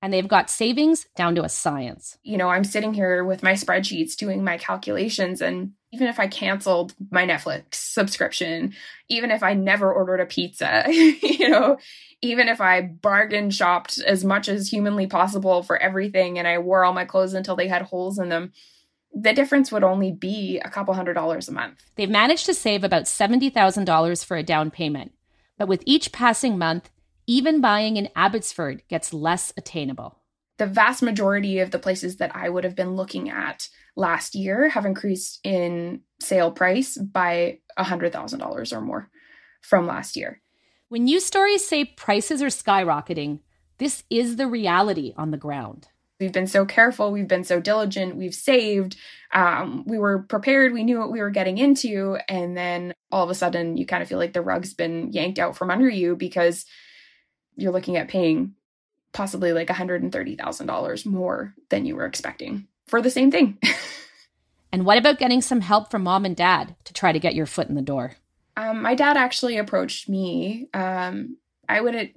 And 0.00 0.12
they've 0.12 0.28
got 0.28 0.50
savings 0.50 1.06
down 1.16 1.34
to 1.36 1.44
a 1.44 1.48
science. 1.48 2.18
You 2.22 2.36
know, 2.36 2.50
I'm 2.50 2.64
sitting 2.64 2.92
here 2.92 3.24
with 3.24 3.42
my 3.42 3.52
spreadsheets 3.52 4.16
doing 4.16 4.44
my 4.44 4.58
calculations 4.58 5.40
and 5.40 5.72
even 5.94 6.08
if 6.08 6.18
I 6.18 6.26
canceled 6.26 6.92
my 7.12 7.24
Netflix 7.24 7.74
subscription, 7.74 8.74
even 9.08 9.30
if 9.30 9.44
I 9.44 9.54
never 9.54 9.92
ordered 9.92 10.20
a 10.20 10.26
pizza, 10.26 10.84
you 10.88 11.48
know, 11.48 11.78
even 12.20 12.48
if 12.48 12.60
I 12.60 12.80
bargain 12.80 13.50
shopped 13.50 14.00
as 14.00 14.24
much 14.24 14.48
as 14.48 14.68
humanly 14.68 15.06
possible 15.06 15.62
for 15.62 15.76
everything 15.76 16.36
and 16.36 16.48
I 16.48 16.58
wore 16.58 16.84
all 16.84 16.92
my 16.92 17.04
clothes 17.04 17.32
until 17.32 17.54
they 17.54 17.68
had 17.68 17.82
holes 17.82 18.18
in 18.18 18.28
them, 18.28 18.52
the 19.12 19.32
difference 19.32 19.70
would 19.70 19.84
only 19.84 20.10
be 20.10 20.58
a 20.58 20.68
couple 20.68 20.94
hundred 20.94 21.14
dollars 21.14 21.48
a 21.48 21.52
month. 21.52 21.84
They've 21.94 22.10
managed 22.10 22.46
to 22.46 22.54
save 22.54 22.82
about 22.82 23.04
$70,000 23.04 24.24
for 24.24 24.36
a 24.36 24.42
down 24.42 24.72
payment. 24.72 25.12
But 25.56 25.68
with 25.68 25.84
each 25.86 26.10
passing 26.10 26.58
month, 26.58 26.90
even 27.28 27.60
buying 27.60 27.96
in 27.96 28.08
Abbotsford 28.16 28.82
gets 28.88 29.14
less 29.14 29.52
attainable. 29.56 30.18
The 30.58 30.66
vast 30.66 31.02
majority 31.02 31.58
of 31.58 31.70
the 31.70 31.78
places 31.78 32.16
that 32.16 32.34
I 32.34 32.48
would 32.48 32.64
have 32.64 32.76
been 32.76 32.94
looking 32.94 33.28
at 33.28 33.68
last 33.96 34.34
year 34.34 34.68
have 34.68 34.86
increased 34.86 35.40
in 35.44 36.02
sale 36.20 36.52
price 36.52 36.96
by 36.96 37.58
$100,000 37.78 38.72
or 38.72 38.80
more 38.80 39.10
from 39.60 39.86
last 39.86 40.16
year. 40.16 40.40
When 40.88 41.04
news 41.04 41.24
stories 41.24 41.66
say 41.66 41.84
prices 41.84 42.42
are 42.42 42.46
skyrocketing, 42.46 43.40
this 43.78 44.04
is 44.10 44.36
the 44.36 44.46
reality 44.46 45.12
on 45.16 45.30
the 45.30 45.36
ground. 45.36 45.88
We've 46.20 46.32
been 46.32 46.46
so 46.46 46.64
careful, 46.64 47.10
we've 47.10 47.26
been 47.26 47.42
so 47.42 47.60
diligent, 47.60 48.16
we've 48.16 48.34
saved, 48.34 48.96
um, 49.32 49.84
we 49.86 49.98
were 49.98 50.22
prepared, 50.22 50.72
we 50.72 50.84
knew 50.84 51.00
what 51.00 51.10
we 51.10 51.20
were 51.20 51.30
getting 51.30 51.58
into, 51.58 52.16
and 52.28 52.56
then 52.56 52.94
all 53.10 53.24
of 53.24 53.30
a 53.30 53.34
sudden 53.34 53.76
you 53.76 53.84
kind 53.84 54.02
of 54.02 54.08
feel 54.08 54.18
like 54.18 54.32
the 54.32 54.40
rug's 54.40 54.74
been 54.74 55.10
yanked 55.12 55.40
out 55.40 55.56
from 55.56 55.70
under 55.70 55.88
you 55.88 56.14
because 56.14 56.66
you're 57.56 57.72
looking 57.72 57.96
at 57.96 58.08
paying 58.08 58.54
possibly 59.14 59.52
like 59.52 59.68
$130,000 59.68 61.06
more 61.06 61.54
than 61.70 61.86
you 61.86 61.96
were 61.96 62.04
expecting 62.04 62.66
for 62.86 63.00
the 63.00 63.10
same 63.10 63.30
thing. 63.30 63.58
and 64.72 64.84
what 64.84 64.98
about 64.98 65.18
getting 65.18 65.40
some 65.40 65.62
help 65.62 65.90
from 65.90 66.02
mom 66.02 66.26
and 66.26 66.36
dad 66.36 66.76
to 66.84 66.92
try 66.92 67.12
to 67.12 67.18
get 67.18 67.34
your 67.34 67.46
foot 67.46 67.68
in 67.68 67.76
the 67.76 67.82
door? 67.82 68.12
Um, 68.56 68.82
my 68.82 68.94
dad 68.94 69.16
actually 69.16 69.56
approached 69.56 70.08
me. 70.08 70.68
Um, 70.74 71.38
I 71.68 71.80
wouldn't, 71.80 72.10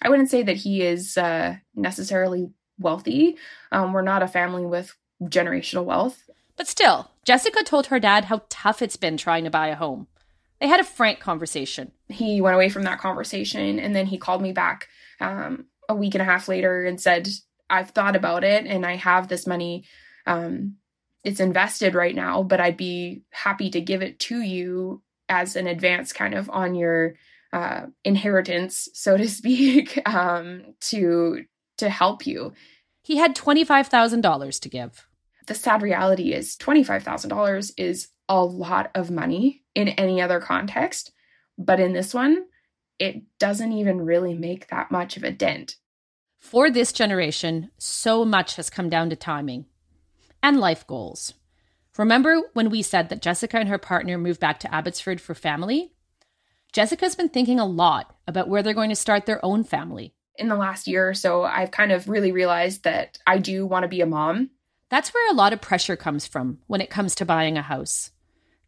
I 0.00 0.08
wouldn't 0.08 0.30
say 0.30 0.42
that 0.42 0.56
he 0.56 0.82
is 0.82 1.18
uh, 1.18 1.56
necessarily 1.74 2.48
wealthy. 2.78 3.36
Um, 3.72 3.92
we're 3.92 4.02
not 4.02 4.22
a 4.22 4.28
family 4.28 4.64
with 4.64 4.96
generational 5.22 5.84
wealth. 5.84 6.22
But 6.56 6.68
still, 6.68 7.10
Jessica 7.24 7.62
told 7.64 7.86
her 7.86 8.00
dad 8.00 8.26
how 8.26 8.42
tough 8.48 8.80
it's 8.82 8.96
been 8.96 9.16
trying 9.16 9.44
to 9.44 9.50
buy 9.50 9.68
a 9.68 9.76
home. 9.76 10.06
They 10.60 10.68
had 10.68 10.80
a 10.80 10.84
frank 10.84 11.20
conversation. 11.20 11.92
He 12.08 12.40
went 12.40 12.54
away 12.54 12.70
from 12.70 12.84
that 12.84 12.98
conversation 12.98 13.78
and 13.78 13.94
then 13.94 14.06
he 14.06 14.16
called 14.16 14.40
me 14.40 14.52
back 14.52 14.88
um, 15.20 15.66
a 15.88 15.94
week 15.94 16.14
and 16.14 16.22
a 16.22 16.26
half 16.26 16.48
later 16.48 16.84
and 16.84 17.00
said, 17.00 17.28
I've 17.68 17.90
thought 17.90 18.16
about 18.16 18.44
it 18.44 18.66
and 18.66 18.86
I 18.86 18.96
have 18.96 19.28
this 19.28 19.46
money. 19.46 19.84
Um, 20.26 20.76
it's 21.24 21.40
invested 21.40 21.94
right 21.94 22.14
now, 22.14 22.42
but 22.42 22.60
I'd 22.60 22.76
be 22.76 23.22
happy 23.30 23.70
to 23.70 23.80
give 23.80 24.02
it 24.02 24.18
to 24.20 24.40
you 24.40 25.02
as 25.28 25.56
an 25.56 25.66
advance 25.66 26.12
kind 26.12 26.34
of 26.34 26.48
on 26.50 26.74
your 26.74 27.14
uh, 27.52 27.86
inheritance, 28.04 28.88
so 28.92 29.16
to 29.16 29.28
speak, 29.28 30.00
um, 30.08 30.74
to 30.80 31.44
to 31.78 31.90
help 31.90 32.26
you. 32.26 32.52
He 33.02 33.16
had 33.16 33.34
twenty 33.34 33.64
five 33.64 33.88
thousand 33.88 34.20
dollars 34.20 34.60
to 34.60 34.68
give. 34.68 35.06
The 35.46 35.54
sad 35.54 35.82
reality 35.82 36.32
is 36.32 36.56
twenty 36.56 36.84
five 36.84 37.02
thousand 37.02 37.30
dollars 37.30 37.72
is 37.76 38.08
a 38.28 38.44
lot 38.44 38.90
of 38.94 39.10
money 39.10 39.64
in 39.74 39.88
any 39.88 40.20
other 40.20 40.40
context, 40.40 41.12
but 41.58 41.80
in 41.80 41.92
this 41.92 42.12
one, 42.12 42.44
it 42.98 43.22
doesn't 43.38 43.72
even 43.72 44.00
really 44.00 44.34
make 44.34 44.68
that 44.68 44.90
much 44.90 45.16
of 45.16 45.24
a 45.24 45.30
dent. 45.30 45.76
For 46.38 46.70
this 46.70 46.92
generation, 46.92 47.70
so 47.78 48.24
much 48.24 48.56
has 48.56 48.70
come 48.70 48.88
down 48.88 49.10
to 49.10 49.16
timing 49.16 49.66
and 50.42 50.60
life 50.60 50.86
goals. 50.86 51.34
Remember 51.98 52.40
when 52.52 52.70
we 52.70 52.82
said 52.82 53.08
that 53.08 53.22
Jessica 53.22 53.58
and 53.58 53.68
her 53.68 53.78
partner 53.78 54.18
moved 54.18 54.38
back 54.38 54.60
to 54.60 54.74
Abbotsford 54.74 55.20
for 55.20 55.34
family? 55.34 55.92
Jessica's 56.72 57.14
been 57.14 57.30
thinking 57.30 57.58
a 57.58 57.64
lot 57.64 58.14
about 58.26 58.48
where 58.48 58.62
they're 58.62 58.74
going 58.74 58.90
to 58.90 58.96
start 58.96 59.24
their 59.26 59.42
own 59.44 59.64
family. 59.64 60.14
In 60.38 60.48
the 60.48 60.56
last 60.56 60.86
year 60.86 61.08
or 61.08 61.14
so, 61.14 61.44
I've 61.44 61.70
kind 61.70 61.90
of 61.90 62.08
really 62.08 62.32
realized 62.32 62.84
that 62.84 63.18
I 63.26 63.38
do 63.38 63.66
want 63.66 63.84
to 63.84 63.88
be 63.88 64.02
a 64.02 64.06
mom. 64.06 64.50
That's 64.90 65.14
where 65.14 65.30
a 65.30 65.34
lot 65.34 65.54
of 65.54 65.62
pressure 65.62 65.96
comes 65.96 66.26
from 66.26 66.58
when 66.66 66.82
it 66.82 66.90
comes 66.90 67.14
to 67.16 67.24
buying 67.24 67.56
a 67.56 67.62
house. 67.62 68.10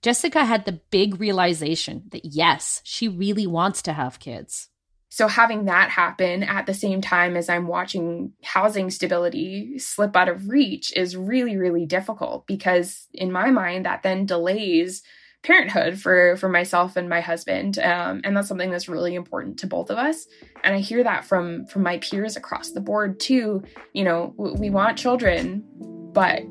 Jessica 0.02 0.44
had 0.44 0.64
the 0.64 0.80
big 0.90 1.20
realization 1.20 2.04
that 2.12 2.24
yes, 2.24 2.80
she 2.84 3.08
really 3.08 3.46
wants 3.46 3.82
to 3.82 3.92
have 3.92 4.20
kids. 4.20 4.68
So 5.10 5.26
having 5.26 5.64
that 5.64 5.90
happen 5.90 6.42
at 6.42 6.66
the 6.66 6.74
same 6.74 7.00
time 7.00 7.36
as 7.36 7.48
I'm 7.48 7.66
watching 7.66 8.34
housing 8.42 8.90
stability 8.90 9.78
slip 9.78 10.14
out 10.14 10.28
of 10.28 10.48
reach 10.48 10.92
is 10.94 11.16
really, 11.16 11.56
really 11.56 11.86
difficult 11.86 12.46
because 12.46 13.08
in 13.14 13.32
my 13.32 13.50
mind, 13.50 13.86
that 13.86 14.02
then 14.02 14.26
delays 14.26 15.02
parenthood 15.42 15.98
for 15.98 16.36
for 16.36 16.48
myself 16.48 16.96
and 16.96 17.08
my 17.08 17.20
husband. 17.20 17.78
Um, 17.78 18.20
and 18.22 18.36
that's 18.36 18.48
something 18.48 18.70
that's 18.70 18.88
really 18.88 19.14
important 19.14 19.60
to 19.60 19.66
both 19.66 19.90
of 19.90 19.96
us. 19.96 20.26
And 20.62 20.74
i 20.74 20.78
hear 20.78 21.02
that 21.04 21.24
from 21.24 21.66
from 21.66 21.82
my 21.82 21.98
peers 21.98 22.36
across 22.36 22.72
the 22.72 22.80
board 22.80 23.18
too. 23.18 23.62
You 23.94 24.04
know 24.04 24.34
we 24.36 24.68
want 24.68 24.98
children 24.98 25.64
but 26.12 26.42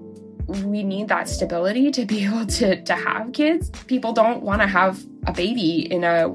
we 0.48 0.84
need 0.84 1.08
that 1.08 1.28
stability 1.28 1.92
to 1.92 2.06
be 2.06 2.26
able 2.26 2.46
to 2.46 2.82
to 2.84 2.94
have 2.94 3.32
kids 3.34 3.70
people 3.88 4.14
don't 4.14 4.42
want 4.42 4.62
to 4.62 4.68
have 4.68 5.04
a 5.26 5.34
baby 5.34 5.92
in 5.92 6.04
a 6.04 6.34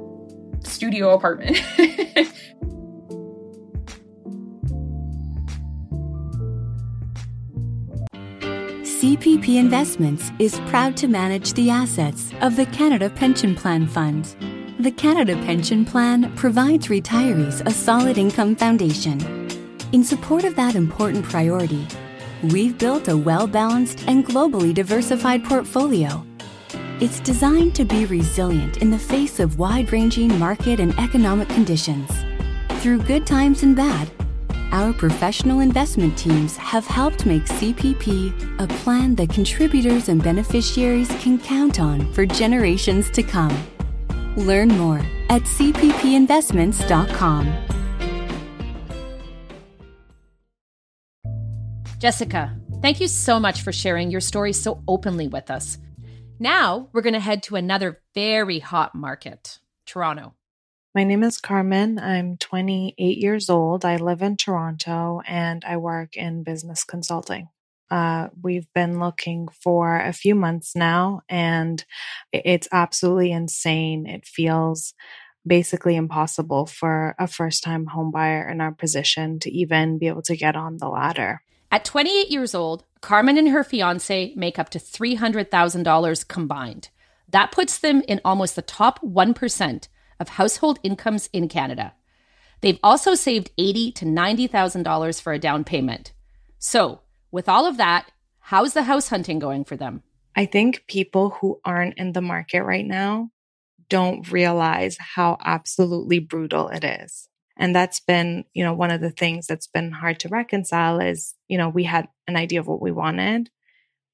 studio 0.63 1.15
apartment 1.15 1.57
CPP 9.03 9.57
Investments 9.57 10.31
is 10.39 10.61
proud 10.67 10.97
to 10.99 11.09
manage 11.09 11.55
the 11.55 11.71
assets 11.71 12.31
of 12.41 12.55
the 12.55 12.67
Canada 12.67 13.11
Pension 13.11 13.53
Plan 13.53 13.89
Fund. 13.89 14.37
The 14.79 14.93
Canada 14.93 15.35
Pension 15.45 15.85
Plan 15.85 16.33
provides 16.37 16.87
retirees 16.87 17.67
a 17.67 17.73
solid 17.73 18.17
income 18.17 18.55
foundation. 18.55 19.21
In 19.91 20.05
support 20.05 20.45
of 20.45 20.55
that 20.55 20.77
important 20.77 21.25
priority, 21.25 21.85
we've 22.45 22.79
built 22.79 23.09
a 23.09 23.17
well 23.17 23.47
balanced 23.47 24.05
and 24.07 24.27
globally 24.27 24.75
diversified 24.75 25.45
portfolio. 25.45 26.25
It's 27.01 27.21
designed 27.21 27.75
to 27.77 27.85
be 27.85 28.07
resilient 28.07 28.79
in 28.79 28.91
the 28.91 28.99
face 28.99 29.39
of 29.41 29.59
wide 29.59 29.93
ranging 29.93 30.39
market 30.39 30.81
and 30.81 30.99
economic 30.99 31.49
conditions. 31.49 32.11
Through 32.81 33.03
good 33.03 33.27
times 33.27 33.63
and 33.63 33.77
bad, 33.77 34.11
our 34.73 34.93
professional 34.93 35.61
investment 35.61 36.17
teams 36.17 36.57
have 36.57 36.87
helped 36.87 37.27
make 37.27 37.45
CPP 37.45 38.59
a 38.59 38.67
plan 38.83 39.15
that 39.17 39.29
contributors 39.31 40.09
and 40.09 40.23
beneficiaries 40.23 41.09
can 41.21 41.39
count 41.39 41.79
on 41.79 42.11
for 42.13 42.25
generations 42.25 43.11
to 43.11 43.23
come. 43.23 43.55
Learn 44.37 44.69
more 44.69 45.03
at 45.29 45.43
cppinvestments.com. 45.43 47.72
Jessica, 52.03 52.53
thank 52.81 53.01
you 53.01 53.07
so 53.07 53.39
much 53.39 53.63
for 53.63 53.71
sharing 53.71 54.11
your 54.11 54.21
story 54.21 54.53
so 54.53 54.83
openly 54.89 55.29
with 55.29 55.53
us. 55.53 55.79
Now 56.41 56.89
we're 56.93 57.01
going 57.01 57.13
to 57.13 57.21
head 57.21 57.45
to 57.45 57.55
another 57.55 58.03
very 58.13 58.59
hot 58.59 58.93
market, 58.97 59.61
Toronto. 59.87 60.35
My 60.97 61.05
name 61.05 61.23
is 61.23 61.39
Carmen. 61.39 62.01
I'm 62.01 62.39
28 62.39 63.19
years 63.19 63.49
old. 63.49 63.85
I 63.85 63.99
live 63.99 64.21
in 64.21 64.37
Toronto 64.37 65.21
and 65.29 65.65
I 65.65 65.77
work 65.77 66.17
in 66.17 66.43
business 66.43 66.83
consulting. 66.83 67.51
Uh, 67.89 68.31
we've 68.43 68.67
been 68.75 68.99
looking 68.99 69.47
for 69.63 69.97
a 69.97 70.13
few 70.13 70.35
months 70.35 70.75
now 70.75 71.21
and 71.29 71.85
it's 72.33 72.67
absolutely 72.73 73.31
insane. 73.31 74.07
It 74.07 74.27
feels 74.27 74.93
basically 75.47 75.97
impossible 75.97 76.67
for 76.67 77.15
a 77.19 77.27
first 77.27 77.63
time 77.63 77.87
homebuyer 77.87 78.51
in 78.51 78.61
our 78.61 78.73
position 78.73 79.39
to 79.41 79.51
even 79.51 79.99
be 79.99 80.09
able 80.09 80.23
to 80.23 80.37
get 80.37 80.57
on 80.57 80.79
the 80.79 80.89
ladder. 80.89 81.43
At 81.71 81.85
28 81.85 82.31
years 82.31 82.55
old, 82.55 82.85
Carmen 83.01 83.39
and 83.39 83.49
her 83.49 83.65
fiance 83.65 84.33
make 84.37 84.59
up 84.59 84.69
to 84.71 84.79
$300,000 84.79 86.29
combined. 86.29 86.91
That 87.29 87.51
puts 87.51 87.79
them 87.79 88.03
in 88.07 88.21
almost 88.25 88.57
the 88.57 88.63
top 88.63 89.01
1% 89.01 89.89
of 90.21 90.29
household 90.29 90.79
incomes 90.83 91.29
in 91.33 91.49
Canada. 91.49 91.95
They've 92.63 92.79
also 92.83 93.15
saved 93.15 93.51
eighty 93.59 93.91
to 93.93 94.07
ninety 94.07 94.47
thousand 94.47 94.85
dollars 94.85 95.19
for 95.21 95.33
a 95.33 95.39
down 95.39 95.65
payment. 95.65 96.13
So, 96.59 97.01
with 97.33 97.49
all 97.49 97.67
of 97.67 97.77
that, 97.77 98.11
how's 98.39 98.73
the 98.73 98.85
house 98.85 99.09
hunting 99.09 99.41
going 99.41 99.65
for 99.65 99.77
them? 99.77 100.05
I 100.37 100.47
think 100.47 100.85
people 100.87 101.31
who 101.31 101.61
aren't 101.65 101.99
in 101.99 102.13
the 102.13 102.23
market 102.23 102.63
right 102.63 102.87
now 102.87 103.32
don't 103.93 104.33
realize 104.33 104.97
how 104.99 105.37
absolutely 105.45 106.19
brutal 106.19 106.69
it 106.69 106.83
is. 106.83 107.29
And 107.59 107.77
that's 107.77 108.01
been, 108.01 108.47
you 108.55 108.65
know, 108.65 108.73
one 108.73 108.91
of 108.91 109.03
the 109.03 109.11
things 109.11 109.47
that's 109.47 109.67
been 109.67 109.93
hard 109.93 110.19
to 110.21 110.31
reconcile 110.31 110.99
is, 110.99 111.35
you 111.47 111.59
know, 111.59 111.69
we 111.69 111.85
had 111.85 112.09
an 112.27 112.35
idea 112.35 112.61
of 112.61 112.67
what 112.67 112.81
we 112.81 112.91
wanted, 112.91 113.51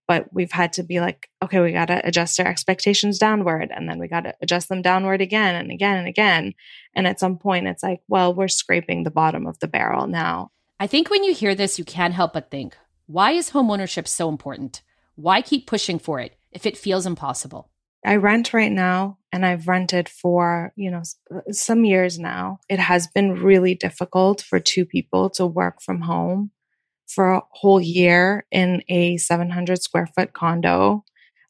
but 0.09 0.27
we've 0.33 0.51
had 0.51 0.73
to 0.73 0.83
be 0.83 0.99
like, 0.99 1.31
okay, 1.45 1.61
we 1.61 1.71
got 1.71 1.85
to 1.87 2.05
adjust 2.05 2.41
our 2.41 2.47
expectations 2.47 3.21
downward 3.21 3.71
and 3.73 3.89
then 3.89 4.01
we 4.01 4.09
got 4.09 4.23
to 4.25 4.35
adjust 4.43 4.69
them 4.69 4.83
downward 4.83 5.21
again 5.21 5.55
and 5.55 5.71
again 5.71 5.97
and 5.97 6.09
again. 6.09 6.55
And 6.93 7.07
at 7.07 7.21
some 7.21 7.39
point, 7.39 7.69
it's 7.69 7.85
like, 7.85 8.01
well, 8.09 8.35
we're 8.35 8.49
scraping 8.49 9.05
the 9.05 9.13
bottom 9.13 9.47
of 9.47 9.61
the 9.61 9.69
barrel 9.69 10.09
now. 10.09 10.51
I 10.81 10.89
think 10.89 11.09
when 11.09 11.23
you 11.23 11.33
hear 11.35 11.55
this, 11.55 11.79
you 11.79 11.85
can't 11.85 12.15
help 12.15 12.33
but 12.33 12.51
think, 12.51 12.77
why 13.07 13.31
is 13.31 13.53
homeownership 13.53 14.09
so 14.09 14.29
important? 14.29 14.83
Why 15.15 15.41
keep 15.41 15.69
pushing 15.69 16.01
for 16.01 16.19
it 16.19 16.37
if 16.51 16.67
it 16.67 16.77
feels 16.77 17.07
impossible? 17.07 17.71
I 18.05 18.17
rent 18.17 18.55
right 18.55 18.73
now 18.73 19.19
and 19.33 19.45
I've 19.45 19.69
rented 19.69 20.09
for, 20.09 20.73
you 20.77 20.91
know, 20.91 21.03
some 21.51 21.85
years 21.85 22.19
now. 22.19 22.61
It 22.69 22.79
has 22.79 23.07
been 23.07 23.43
really 23.43 23.75
difficult 23.75 24.41
for 24.41 24.61
two 24.61 24.85
people 24.85 25.31
to 25.31 25.47
work 25.47 25.83
from 25.83 26.03
home 26.03 26.51
for 27.07 27.33
a 27.33 27.43
whole 27.51 27.81
year 27.81 28.47
in 28.51 28.83
a 28.89 29.17
700 29.17 29.83
square 29.83 30.07
foot 30.07 30.33
condo. 30.33 31.05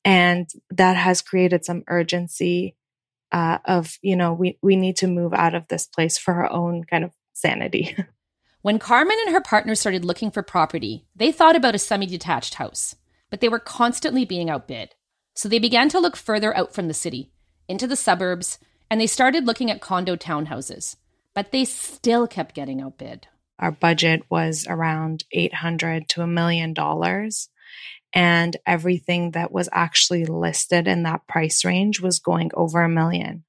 And 0.05 0.49
that 0.71 0.97
has 0.97 1.21
created 1.21 1.65
some 1.65 1.85
urgency 1.89 2.77
uh, 3.33 3.59
of, 3.65 3.99
you 4.01 4.17
know, 4.17 4.33
we, 4.33 4.59
we 4.63 4.77
need 4.77 4.97
to 4.97 5.07
move 5.07 5.35
out 5.35 5.55
of 5.55 5.69
this 5.69 5.87
place 5.87 6.17
for 6.17 6.35
our 6.35 6.51
own 6.51 6.85
kind 6.85 7.05
of 7.05 7.11
sanity. 7.35 7.97
when 8.63 8.79
Carmen 8.79 9.19
and 9.27 9.35
her 9.35 9.41
partner 9.41 9.75
started 9.75 10.05
looking 10.05 10.31
for 10.31 10.43
property, 10.43 11.05
they 11.15 11.31
thought 11.31 11.57
about 11.57 11.75
a 11.75 11.79
semi 11.79 12.07
detached 12.07 12.55
house, 12.55 12.97
but 13.29 13.41
they 13.41 13.49
were 13.49 13.59
constantly 13.59 14.25
being 14.25 14.49
outbid. 14.49 14.95
So 15.39 15.49
they 15.49 15.61
began 15.61 15.89
to 15.91 16.01
look 16.01 16.17
further 16.17 16.53
out 16.57 16.75
from 16.75 16.89
the 16.89 16.93
city, 16.95 17.31
into 17.69 17.87
the 17.87 17.95
suburbs, 17.95 18.59
and 18.91 19.01
they 19.01 19.07
started 19.07 19.47
looking 19.47 19.71
at 19.71 19.81
condo 19.81 20.17
townhouses. 20.17 20.97
But 21.33 21.53
they 21.53 21.65
still 21.65 22.27
kept 22.27 22.57
getting 22.57 22.81
outbid. 22.81 23.29
Our 23.57 23.71
budget 23.71 24.25
was 24.29 24.67
around 24.69 25.23
800 25.31 26.09
to 26.09 26.23
a 26.23 26.27
million 26.27 26.75
dollars. 26.75 27.51
And 28.13 28.57
everything 28.67 29.31
that 29.31 29.53
was 29.53 29.69
actually 29.71 30.25
listed 30.25 30.89
in 30.89 31.05
that 31.05 31.29
price 31.29 31.65
range 31.65 32.01
was 32.01 32.19
going 32.19 32.51
over 32.55 32.83
a 32.83 32.89
million. 32.89 33.45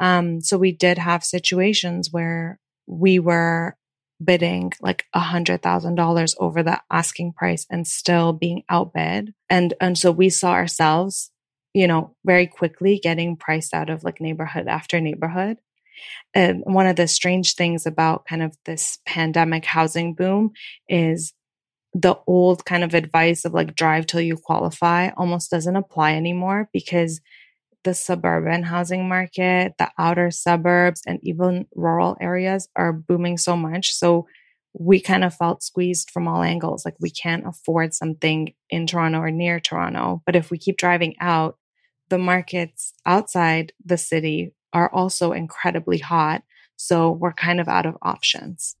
Um, 0.00 0.40
so 0.40 0.56
we 0.56 0.72
did 0.72 0.96
have 0.96 1.22
situations 1.24 2.10
where 2.10 2.58
we 2.86 3.18
were 3.18 3.76
bidding 4.22 4.72
like 4.80 5.06
a 5.14 5.20
hundred 5.20 5.62
thousand 5.62 5.94
dollars 5.94 6.34
over 6.38 6.62
the 6.62 6.80
asking 6.90 7.32
price 7.32 7.66
and 7.70 7.86
still 7.86 8.32
being 8.32 8.62
outbid. 8.68 9.32
And, 9.48 9.74
and 9.80 9.96
so 9.96 10.10
we 10.10 10.30
saw 10.30 10.52
ourselves, 10.52 11.30
you 11.74 11.86
know, 11.86 12.14
very 12.24 12.46
quickly 12.46 13.00
getting 13.02 13.36
priced 13.36 13.74
out 13.74 13.90
of 13.90 14.04
like 14.04 14.20
neighborhood 14.20 14.66
after 14.66 15.00
neighborhood. 15.00 15.58
And 16.34 16.62
one 16.64 16.86
of 16.86 16.96
the 16.96 17.08
strange 17.08 17.54
things 17.54 17.86
about 17.86 18.26
kind 18.26 18.42
of 18.42 18.56
this 18.64 18.98
pandemic 19.06 19.64
housing 19.64 20.14
boom 20.14 20.52
is 20.88 21.32
the 21.94 22.16
old 22.26 22.64
kind 22.64 22.84
of 22.84 22.94
advice 22.94 23.44
of 23.44 23.54
like 23.54 23.74
drive 23.74 24.06
till 24.06 24.20
you 24.20 24.36
qualify 24.36 25.10
almost 25.16 25.50
doesn't 25.50 25.76
apply 25.76 26.14
anymore 26.14 26.68
because 26.72 27.20
the 27.84 27.94
suburban 27.94 28.62
housing 28.64 29.08
market, 29.08 29.74
the 29.78 29.90
outer 29.98 30.30
suburbs, 30.30 31.02
and 31.06 31.18
even 31.22 31.66
rural 31.74 32.16
areas 32.20 32.68
are 32.76 32.92
booming 32.92 33.38
so 33.38 33.56
much. 33.56 33.92
So 33.92 34.26
we 34.74 35.00
kind 35.00 35.24
of 35.24 35.34
felt 35.34 35.62
squeezed 35.62 36.10
from 36.10 36.28
all 36.28 36.42
angles. 36.42 36.84
Like 36.84 36.96
we 37.00 37.10
can't 37.10 37.46
afford 37.46 37.94
something 37.94 38.54
in 38.70 38.86
Toronto 38.86 39.18
or 39.20 39.30
near 39.30 39.60
Toronto. 39.60 40.22
But 40.26 40.36
if 40.36 40.50
we 40.50 40.58
keep 40.58 40.76
driving 40.76 41.14
out, 41.20 41.56
the 42.08 42.18
markets 42.18 42.94
outside 43.04 43.72
the 43.84 43.98
city 43.98 44.52
are 44.72 44.92
also 44.92 45.32
incredibly 45.32 45.98
hot. 45.98 46.42
So 46.76 47.10
we're 47.10 47.32
kind 47.32 47.60
of 47.60 47.68
out 47.68 47.86
of 47.86 47.96
options. 48.02 48.76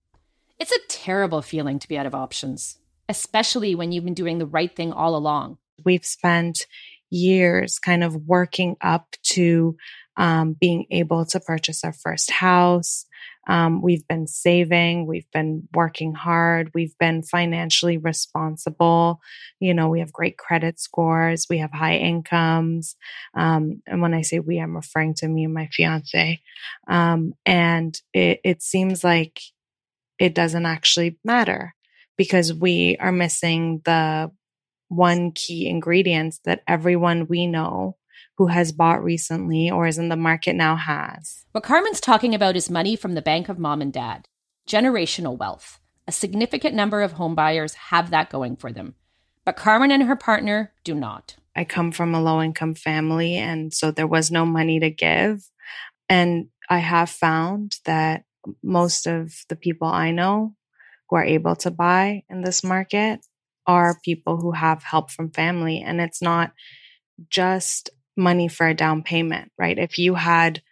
It's 0.58 0.72
a 0.72 0.86
terrible 0.88 1.42
feeling 1.42 1.78
to 1.78 1.88
be 1.88 1.98
out 1.98 2.06
of 2.06 2.14
options, 2.14 2.78
especially 3.08 3.74
when 3.74 3.92
you've 3.92 4.04
been 4.04 4.14
doing 4.14 4.38
the 4.38 4.46
right 4.46 4.74
thing 4.74 4.92
all 4.92 5.16
along. 5.16 5.58
We've 5.84 6.04
spent 6.04 6.66
years 7.10 7.78
kind 7.78 8.04
of 8.04 8.14
working 8.26 8.76
up 8.80 9.16
to 9.22 9.76
um, 10.16 10.56
being 10.60 10.86
able 10.90 11.24
to 11.26 11.40
purchase 11.40 11.84
our 11.84 11.92
first 11.92 12.30
house, 12.30 13.06
um, 13.48 13.80
we've 13.80 14.06
been 14.06 14.26
saving, 14.26 15.06
we've 15.06 15.30
been 15.32 15.66
working 15.72 16.14
hard, 16.14 16.70
we've 16.74 16.96
been 16.98 17.22
financially 17.22 17.96
responsible. 17.96 19.20
You 19.58 19.72
know, 19.72 19.88
we 19.88 20.00
have 20.00 20.12
great 20.12 20.36
credit 20.36 20.78
scores, 20.78 21.46
we 21.48 21.58
have 21.58 21.72
high 21.72 21.96
incomes. 21.96 22.94
Um, 23.34 23.82
and 23.86 24.02
when 24.02 24.12
I 24.12 24.20
say 24.20 24.38
we, 24.38 24.58
I'm 24.58 24.76
referring 24.76 25.14
to 25.14 25.28
me 25.28 25.44
and 25.44 25.54
my 25.54 25.68
fiance. 25.72 26.40
Um, 26.88 27.32
and 27.46 27.98
it, 28.12 28.40
it 28.44 28.62
seems 28.62 29.02
like 29.02 29.40
it 30.18 30.34
doesn't 30.34 30.66
actually 30.66 31.18
matter 31.24 31.74
because 32.18 32.52
we 32.52 32.98
are 33.00 33.12
missing 33.12 33.80
the 33.86 34.30
one 34.88 35.32
key 35.32 35.68
ingredient 35.68 36.36
that 36.44 36.62
everyone 36.66 37.26
we 37.28 37.46
know 37.46 37.96
who 38.36 38.46
has 38.46 38.72
bought 38.72 39.02
recently 39.02 39.70
or 39.70 39.86
is 39.86 39.98
in 39.98 40.08
the 40.08 40.16
market 40.16 40.54
now 40.54 40.76
has. 40.76 41.44
What 41.52 41.64
Carmen's 41.64 42.00
talking 42.00 42.34
about 42.34 42.56
is 42.56 42.70
money 42.70 42.96
from 42.96 43.14
the 43.14 43.22
bank 43.22 43.48
of 43.48 43.58
mom 43.58 43.82
and 43.82 43.92
dad, 43.92 44.28
generational 44.68 45.36
wealth. 45.36 45.80
A 46.06 46.12
significant 46.12 46.74
number 46.74 47.02
of 47.02 47.14
homebuyers 47.14 47.74
have 47.74 48.10
that 48.10 48.30
going 48.30 48.56
for 48.56 48.72
them, 48.72 48.94
but 49.44 49.56
Carmen 49.56 49.90
and 49.90 50.04
her 50.04 50.16
partner 50.16 50.72
do 50.84 50.94
not. 50.94 51.36
I 51.54 51.64
come 51.64 51.90
from 51.90 52.14
a 52.14 52.22
low 52.22 52.40
income 52.40 52.74
family, 52.74 53.36
and 53.36 53.74
so 53.74 53.90
there 53.90 54.06
was 54.06 54.30
no 54.30 54.46
money 54.46 54.78
to 54.80 54.90
give. 54.90 55.42
And 56.08 56.46
I 56.70 56.78
have 56.78 57.10
found 57.10 57.76
that 57.84 58.22
most 58.62 59.06
of 59.06 59.34
the 59.48 59.56
people 59.56 59.88
I 59.88 60.12
know 60.12 60.54
who 61.08 61.16
are 61.16 61.24
able 61.24 61.56
to 61.56 61.70
buy 61.70 62.22
in 62.30 62.42
this 62.42 62.62
market 62.62 63.20
are 63.68 64.00
people 64.02 64.38
who 64.38 64.52
have 64.52 64.82
help 64.82 65.12
from 65.12 65.30
family. 65.30 65.80
And 65.80 66.00
it's 66.00 66.22
not 66.22 66.52
just 67.28 67.90
money 68.16 68.48
for 68.48 68.66
a 68.66 68.74
down 68.74 69.02
payment, 69.02 69.52
right? 69.58 69.78
If 69.78 69.98
you 69.98 70.14
had 70.14 70.62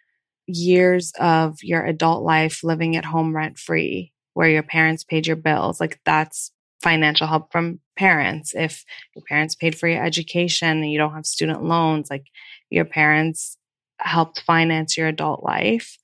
years 0.47 1.13
of 1.19 1.59
your 1.61 1.85
adult 1.85 2.23
life 2.23 2.63
living 2.63 2.97
at 2.97 3.05
home 3.05 3.35
rent 3.35 3.57
free, 3.59 4.11
where 4.33 4.49
your 4.49 4.63
parents 4.63 5.03
paid 5.03 5.27
your 5.27 5.35
bills, 5.35 5.79
like 5.79 5.99
that's 6.05 6.51
financial 6.81 7.27
help 7.27 7.51
from 7.51 7.79
parents. 7.97 8.53
If 8.55 8.83
your 9.15 9.23
parents 9.27 9.55
paid 9.55 9.77
for 9.77 9.87
your 9.87 10.03
education 10.03 10.69
and 10.69 10.91
you 10.91 10.97
don't 10.97 11.13
have 11.13 11.25
student 11.25 11.63
loans, 11.63 12.09
like 12.09 12.25
your 12.69 12.85
parents 12.85 13.57
helped 13.99 14.41
finance 14.41 14.97
your 14.97 15.07
adult 15.07 15.43
life. 15.43 15.97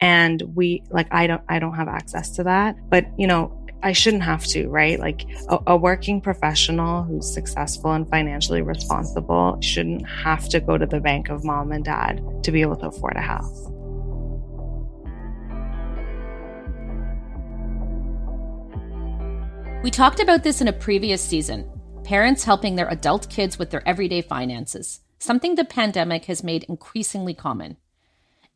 And 0.00 0.42
we, 0.54 0.82
like, 0.90 1.08
I 1.12 1.26
don't, 1.26 1.42
I 1.48 1.58
don't 1.58 1.74
have 1.74 1.88
access 1.88 2.30
to 2.36 2.44
that. 2.44 2.76
But, 2.90 3.06
you 3.18 3.26
know, 3.26 3.65
I 3.82 3.92
shouldn't 3.92 4.22
have 4.22 4.44
to, 4.46 4.68
right? 4.68 4.98
Like 4.98 5.26
a, 5.48 5.58
a, 5.68 5.76
working 5.76 6.20
professional 6.20 7.02
who's 7.02 7.32
successful 7.32 7.92
and 7.92 8.08
financially 8.08 8.62
responsible 8.62 9.58
shouldn't 9.60 10.08
have 10.08 10.48
to 10.48 10.60
go 10.60 10.78
to 10.78 10.86
the 10.86 11.00
bank 11.00 11.28
of 11.28 11.44
mom 11.44 11.72
and 11.72 11.84
dad 11.84 12.22
to 12.42 12.50
be 12.50 12.62
able 12.62 12.76
to 12.76 12.86
afford 12.86 13.16
a 13.16 13.20
house. 13.20 13.70
We 19.82 19.90
talked 19.90 20.20
about 20.20 20.42
this 20.42 20.60
in 20.60 20.68
a 20.68 20.72
previous 20.72 21.22
season 21.22 21.70
parents 22.02 22.44
helping 22.44 22.76
their 22.76 22.88
adult 22.88 23.28
kids 23.28 23.58
with 23.58 23.70
their 23.70 23.86
everyday 23.86 24.22
finances, 24.22 25.00
something 25.18 25.56
the 25.56 25.64
pandemic 25.64 26.26
has 26.26 26.44
made 26.44 26.64
increasingly 26.68 27.34
common. 27.34 27.76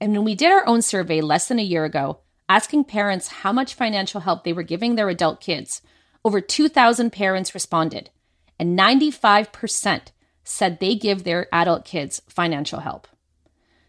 And 0.01 0.13
when 0.13 0.25
we 0.25 0.37
did 0.37 0.53
our 0.53 0.67
own 0.69 0.83
survey 0.83 1.21
less 1.21 1.49
than 1.49 1.59
a 1.59 1.65
year 1.65 1.85
ago, 1.85 2.21
asking 2.51 2.83
parents 2.83 3.29
how 3.29 3.53
much 3.53 3.75
financial 3.75 4.23
help 4.23 4.43
they 4.43 4.53
were 4.53 4.65
giving 4.65 4.97
their 4.97 5.09
adult 5.09 5.41
kids, 5.41 5.83
over 6.25 6.41
2,000 6.41 7.13
parents 7.13 7.55
responded, 7.55 8.11
and 8.59 8.77
95% 8.77 10.09
said 10.43 10.81
they 10.81 10.97
give 10.97 11.23
their 11.23 11.47
adult 11.53 11.85
kids 11.85 12.21
financial 12.29 12.81
help. 12.81 13.07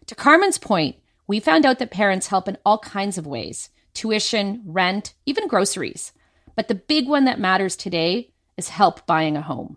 To 0.06 0.14
Carmen's 0.14 0.58
point, 0.58 0.94
we 1.26 1.40
found 1.40 1.66
out 1.66 1.80
that 1.80 1.90
parents 1.90 2.28
help 2.28 2.46
in 2.46 2.56
all 2.64 2.78
kinds 2.78 3.18
of 3.18 3.26
ways 3.26 3.68
tuition, 3.94 4.62
rent, 4.64 5.12
even 5.26 5.48
groceries. 5.48 6.12
But 6.54 6.68
the 6.68 6.76
big 6.76 7.08
one 7.08 7.24
that 7.24 7.40
matters 7.40 7.74
today 7.74 8.30
is 8.56 8.68
help 8.68 9.04
buying 9.06 9.36
a 9.36 9.42
home. 9.42 9.76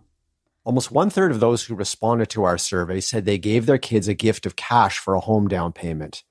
Almost 0.62 0.92
one 0.92 1.10
third 1.10 1.32
of 1.32 1.40
those 1.40 1.64
who 1.64 1.74
responded 1.74 2.30
to 2.30 2.44
our 2.44 2.56
survey 2.56 3.00
said 3.00 3.24
they 3.24 3.36
gave 3.36 3.66
their 3.66 3.78
kids 3.78 4.06
a 4.06 4.14
gift 4.14 4.46
of 4.46 4.54
cash 4.54 4.98
for 4.98 5.14
a 5.14 5.20
home 5.20 5.48
down 5.48 5.72
payment. 5.72 6.22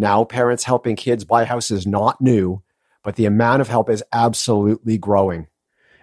Now, 0.00 0.22
parents 0.22 0.62
helping 0.62 0.94
kids 0.94 1.24
buy 1.24 1.44
houses 1.44 1.84
not 1.84 2.20
new, 2.20 2.62
but 3.02 3.16
the 3.16 3.26
amount 3.26 3.62
of 3.62 3.68
help 3.68 3.90
is 3.90 4.04
absolutely 4.12 4.96
growing. 4.96 5.48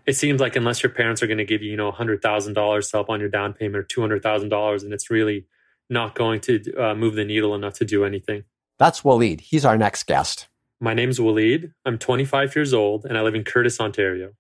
It 0.06 0.18
seems 0.18 0.42
like 0.42 0.58
unless 0.58 0.84
your 0.84 0.90
parents 0.92 1.24
are 1.24 1.28
going 1.28 1.38
to 1.38 1.46
give 1.46 1.64
you, 1.64 1.72
you 1.72 1.78
know, 1.78 1.92
hundred 1.92 2.22
thousand 2.22 2.56
dollars 2.56 2.90
to 2.90 2.98
help 2.98 3.10
on 3.10 3.22
your 3.22 3.30
down 3.30 3.54
payment 3.54 3.78
or 3.78 3.84
two 3.84 4.02
hundred 4.02 4.22
thousand 4.22 4.50
dollars, 4.50 4.84
and 4.84 4.94
it's 4.94 5.10
really 5.10 5.48
not 5.90 6.14
going 6.14 6.42
to 6.42 6.76
uh, 6.76 6.94
move 6.94 7.16
the 7.16 7.24
needle 7.24 7.56
enough 7.56 7.76
to 7.76 7.86
do 7.86 8.04
anything. 8.04 8.44
That's 8.78 9.02
Waleed. 9.02 9.40
He's 9.40 9.64
our 9.64 9.78
next 9.78 10.04
guest. 10.04 10.50
My 10.82 10.94
name's 10.94 11.18
Waleed. 11.18 11.72
I'm 11.86 11.98
25 11.98 12.54
years 12.54 12.74
old, 12.74 13.06
and 13.06 13.18
I 13.18 13.22
live 13.22 13.34
in 13.34 13.46
Courtice, 13.46 13.80
Ontario. 13.80 14.34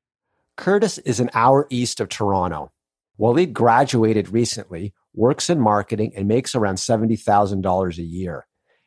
Courtice 0.57 0.97
is 0.99 1.21
an 1.21 1.29
hour 1.33 1.65
east 1.69 2.01
of 2.01 2.09
Toronto. 2.09 2.71
Waleed 3.17 3.53
graduated 3.53 4.29
recently, 4.29 4.93
works 5.13 5.49
in 5.49 5.61
marketing, 5.61 6.11
and 6.13 6.27
makes 6.27 6.55
around 6.55 6.75
$70,000 6.75 7.97
a 7.97 8.03
year. 8.03 8.45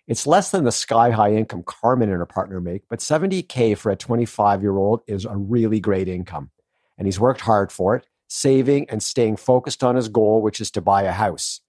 It's 0.09 0.27
less 0.27 0.51
than 0.51 0.65
the 0.65 0.73
sky 0.73 1.11
high 1.11 1.35
income 1.35 1.63
Carmen 1.65 2.09
and 2.09 2.19
her 2.19 2.27
partner 2.27 2.63
make, 2.63 2.89
but 2.89 3.01
70K 3.01 3.77
for 3.77 3.93
a 3.93 3.97
25 3.97 4.63
year 4.63 4.77
old 4.77 5.03
is 5.07 5.27
a 5.27 5.37
really 5.37 5.81
great 5.81 6.09
income. 6.09 6.51
And 6.97 7.07
he's 7.07 7.21
worked 7.21 7.43
hard 7.43 7.71
for 7.71 7.95
it, 7.95 8.07
saving 8.27 8.89
and 8.89 9.03
staying 9.03 9.37
focused 9.37 9.85
on 9.85 9.97
his 9.97 10.09
goal, 10.09 10.41
which 10.41 10.63
is 10.63 10.71
to 10.73 10.81
buy 10.81 11.03
a 11.03 11.13
house. 11.13 11.61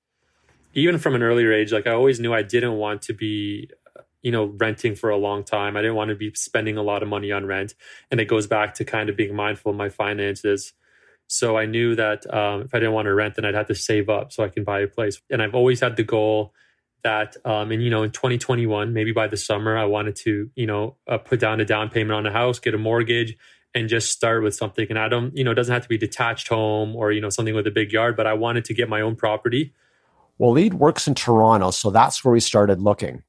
Even 0.73 0.97
from 0.97 1.15
an 1.15 1.21
earlier 1.21 1.52
age, 1.52 1.73
like 1.73 1.86
I 1.86 1.91
always 1.91 2.21
knew 2.21 2.34
I 2.34 2.41
didn't 2.41 2.75
want 2.78 3.02
to 3.04 3.13
be, 3.13 3.69
you 4.21 4.32
know, 4.32 4.45
renting 4.58 4.95
for 4.95 5.10
a 5.10 5.17
long 5.17 5.43
time. 5.43 5.75
I 5.75 5.82
didn't 5.82 5.97
want 5.97 6.10
to 6.10 6.15
be 6.15 6.32
spending 6.34 6.78
a 6.78 6.84
lot 6.84 7.04
of 7.04 7.10
money 7.10 7.34
on 7.34 7.45
rent. 7.45 7.75
And 8.10 8.21
it 8.21 8.25
goes 8.25 8.47
back 8.47 8.73
to 8.75 8.86
kind 8.86 9.10
of 9.10 9.17
being 9.17 9.36
mindful 9.36 9.71
of 9.71 9.78
my 9.78 9.89
finances. 9.89 10.71
So 11.28 11.58
I 11.58 11.65
knew 11.65 11.93
that 11.95 12.32
um, 12.34 12.62
if 12.62 12.73
I 12.73 12.80
didn't 12.80 12.93
want 12.93 13.08
to 13.08 13.13
rent, 13.13 13.36
then 13.36 13.43
I'd 13.43 13.56
have 13.56 13.67
to 13.67 13.75
save 13.75 14.08
up 14.08 14.32
so 14.32 14.45
I 14.45 14.49
can 14.49 14.63
buy 14.63 14.80
a 14.80 14.88
place. 14.88 15.21
And 15.30 15.41
I've 15.41 15.56
always 15.56 15.82
had 15.82 15.97
the 15.97 16.04
goal 16.04 16.54
that 17.03 17.35
um, 17.45 17.71
and 17.71 17.83
you 17.83 17.89
know 17.89 18.03
in 18.03 18.12
2021 18.12 18.93
maybe 18.93 19.12
by 19.12 19.27
the 19.27 19.38
summer 19.38 19.77
i 19.77 19.85
wanted 19.85 20.15
to 20.15 20.49
you 20.55 20.65
know 20.65 20.95
uh, 21.07 21.17
put 21.17 21.39
down 21.39 21.59
a 21.59 21.65
down 21.65 21.89
payment 21.89 22.13
on 22.13 22.25
a 22.25 22.31
house 22.31 22.59
get 22.59 22.73
a 22.73 22.77
mortgage 22.77 23.38
and 23.73 23.88
just 23.88 24.12
start 24.12 24.43
with 24.43 24.55
something 24.55 24.88
and 24.89 24.99
i 24.99 25.07
don't 25.07 25.35
you 25.35 25.43
know 25.43 25.51
it 25.51 25.55
doesn't 25.55 25.73
have 25.73 25.83
to 25.83 25.89
be 25.89 25.97
detached 25.97 26.47
home 26.47 26.95
or 26.95 27.12
you 27.12 27.21
know 27.21 27.29
something 27.29 27.55
with 27.55 27.67
a 27.67 27.71
big 27.71 27.91
yard 27.91 28.15
but 28.15 28.27
i 28.27 28.33
wanted 28.33 28.65
to 28.65 28.73
get 28.73 28.89
my 28.89 29.01
own 29.01 29.15
property 29.15 29.73
Waleed 30.39 30.73
works 30.73 31.07
in 31.07 31.15
toronto 31.15 31.71
so 31.71 31.89
that's 31.89 32.23
where 32.23 32.33
we 32.33 32.39
started 32.39 32.81
looking 32.81 33.23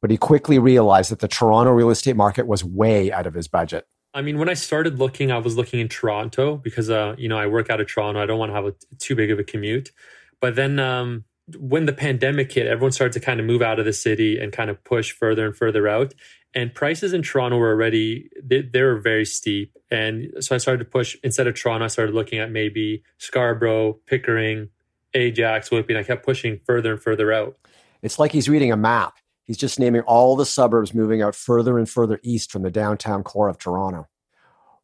but 0.00 0.10
he 0.10 0.16
quickly 0.16 0.58
realized 0.58 1.10
that 1.10 1.20
the 1.20 1.28
toronto 1.28 1.72
real 1.72 1.90
estate 1.90 2.16
market 2.16 2.46
was 2.46 2.64
way 2.64 3.12
out 3.12 3.26
of 3.26 3.34
his 3.34 3.48
budget 3.48 3.86
I 4.14 4.22
mean, 4.22 4.38
when 4.38 4.48
I 4.48 4.54
started 4.54 4.98
looking, 4.98 5.30
I 5.30 5.36
was 5.36 5.58
looking 5.58 5.78
in 5.78 5.88
Toronto 5.88 6.56
because, 6.56 6.88
uh, 6.88 7.14
you 7.18 7.28
know, 7.28 7.36
I 7.36 7.48
work 7.48 7.68
out 7.68 7.82
of 7.82 7.86
Toronto. 7.86 8.18
I 8.18 8.24
don't 8.24 8.38
want 8.38 8.48
to 8.48 8.54
have 8.54 8.64
a, 8.64 8.74
too 8.96 9.14
big 9.14 9.30
of 9.30 9.38
a 9.38 9.44
commute. 9.44 9.92
But 10.40 10.54
then 10.54 10.78
um, 10.78 11.25
when 11.54 11.86
the 11.86 11.92
pandemic 11.92 12.52
hit, 12.52 12.66
everyone 12.66 12.92
started 12.92 13.12
to 13.12 13.20
kind 13.20 13.38
of 13.38 13.46
move 13.46 13.62
out 13.62 13.78
of 13.78 13.84
the 13.84 13.92
city 13.92 14.38
and 14.38 14.52
kind 14.52 14.70
of 14.70 14.82
push 14.84 15.12
further 15.12 15.46
and 15.46 15.56
further 15.56 15.86
out. 15.86 16.14
And 16.54 16.74
prices 16.74 17.12
in 17.12 17.22
Toronto 17.22 17.58
were 17.58 17.70
already 17.70 18.28
they, 18.42 18.62
they 18.62 18.82
were 18.82 18.98
very 18.98 19.24
steep. 19.24 19.76
And 19.90 20.32
so 20.40 20.54
I 20.54 20.58
started 20.58 20.84
to 20.84 20.90
push 20.90 21.16
instead 21.22 21.46
of 21.46 21.54
Toronto, 21.54 21.84
I 21.84 21.88
started 21.88 22.14
looking 22.14 22.38
at 22.38 22.50
maybe 22.50 23.02
Scarborough, 23.18 23.98
Pickering, 24.06 24.70
Ajax. 25.14 25.70
And 25.70 25.98
I 25.98 26.02
kept 26.02 26.24
pushing 26.24 26.60
further 26.66 26.92
and 26.92 27.02
further 27.02 27.32
out. 27.32 27.56
It's 28.02 28.18
like 28.18 28.32
he's 28.32 28.48
reading 28.48 28.72
a 28.72 28.76
map. 28.76 29.14
He's 29.44 29.56
just 29.56 29.78
naming 29.78 30.00
all 30.02 30.34
the 30.34 30.46
suburbs 30.46 30.92
moving 30.92 31.22
out 31.22 31.36
further 31.36 31.78
and 31.78 31.88
further 31.88 32.18
east 32.24 32.50
from 32.50 32.62
the 32.62 32.70
downtown 32.70 33.22
core 33.22 33.48
of 33.48 33.58
Toronto. 33.58 34.08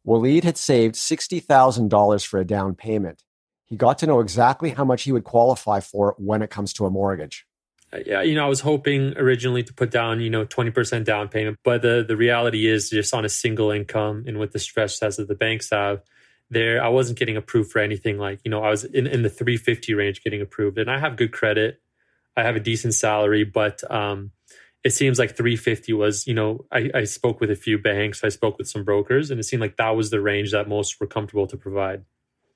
Waleed 0.07 0.43
had 0.43 0.57
saved 0.57 0.95
$60,000 0.95 2.25
for 2.25 2.39
a 2.39 2.45
down 2.45 2.75
payment 2.75 3.23
he 3.73 3.77
got 3.77 3.97
to 3.97 4.05
know 4.05 4.19
exactly 4.19 4.69
how 4.69 4.85
much 4.85 5.01
he 5.01 5.11
would 5.11 5.23
qualify 5.23 5.79
for 5.79 6.13
when 6.19 6.43
it 6.43 6.51
comes 6.51 6.73
to 6.73 6.85
a 6.85 6.91
mortgage. 6.91 7.47
Uh, 7.91 7.97
yeah, 8.05 8.21
you 8.21 8.35
know, 8.35 8.45
I 8.45 8.47
was 8.47 8.59
hoping 8.59 9.17
originally 9.17 9.63
to 9.63 9.73
put 9.73 9.89
down, 9.89 10.21
you 10.21 10.29
know, 10.29 10.45
20% 10.45 11.03
down 11.03 11.27
payment, 11.27 11.57
but 11.63 11.81
the 11.81 12.05
the 12.07 12.15
reality 12.15 12.67
is 12.67 12.91
just 12.91 13.15
on 13.15 13.25
a 13.25 13.29
single 13.29 13.71
income 13.71 14.25
and 14.27 14.37
with 14.37 14.51
the 14.51 14.59
stress 14.59 14.99
tests 14.99 15.17
that 15.17 15.27
the 15.27 15.33
banks 15.33 15.71
have, 15.71 16.03
there 16.51 16.83
I 16.83 16.89
wasn't 16.89 17.17
getting 17.17 17.35
approved 17.35 17.71
for 17.71 17.79
anything 17.79 18.19
like, 18.19 18.41
you 18.45 18.51
know, 18.51 18.63
I 18.63 18.69
was 18.69 18.83
in, 18.83 19.07
in 19.07 19.23
the 19.23 19.29
350 19.29 19.95
range 19.95 20.23
getting 20.23 20.41
approved. 20.41 20.77
And 20.77 20.91
I 20.91 20.99
have 20.99 21.17
good 21.17 21.31
credit. 21.31 21.81
I 22.37 22.43
have 22.43 22.55
a 22.55 22.59
decent 22.59 22.93
salary, 22.93 23.43
but 23.43 23.83
um 23.89 24.33
it 24.83 24.91
seems 24.91 25.17
like 25.17 25.35
350 25.35 25.93
was, 25.93 26.27
you 26.27 26.35
know, 26.35 26.65
I, 26.71 26.91
I 26.93 27.03
spoke 27.05 27.39
with 27.39 27.49
a 27.49 27.55
few 27.55 27.79
banks, 27.79 28.23
I 28.23 28.29
spoke 28.29 28.59
with 28.59 28.67
some 28.67 28.83
brokers, 28.83 29.31
and 29.31 29.39
it 29.39 29.45
seemed 29.45 29.61
like 29.61 29.77
that 29.77 29.95
was 29.95 30.11
the 30.11 30.21
range 30.21 30.51
that 30.51 30.67
most 30.67 30.99
were 30.99 31.07
comfortable 31.07 31.47
to 31.47 31.57
provide. 31.57 32.03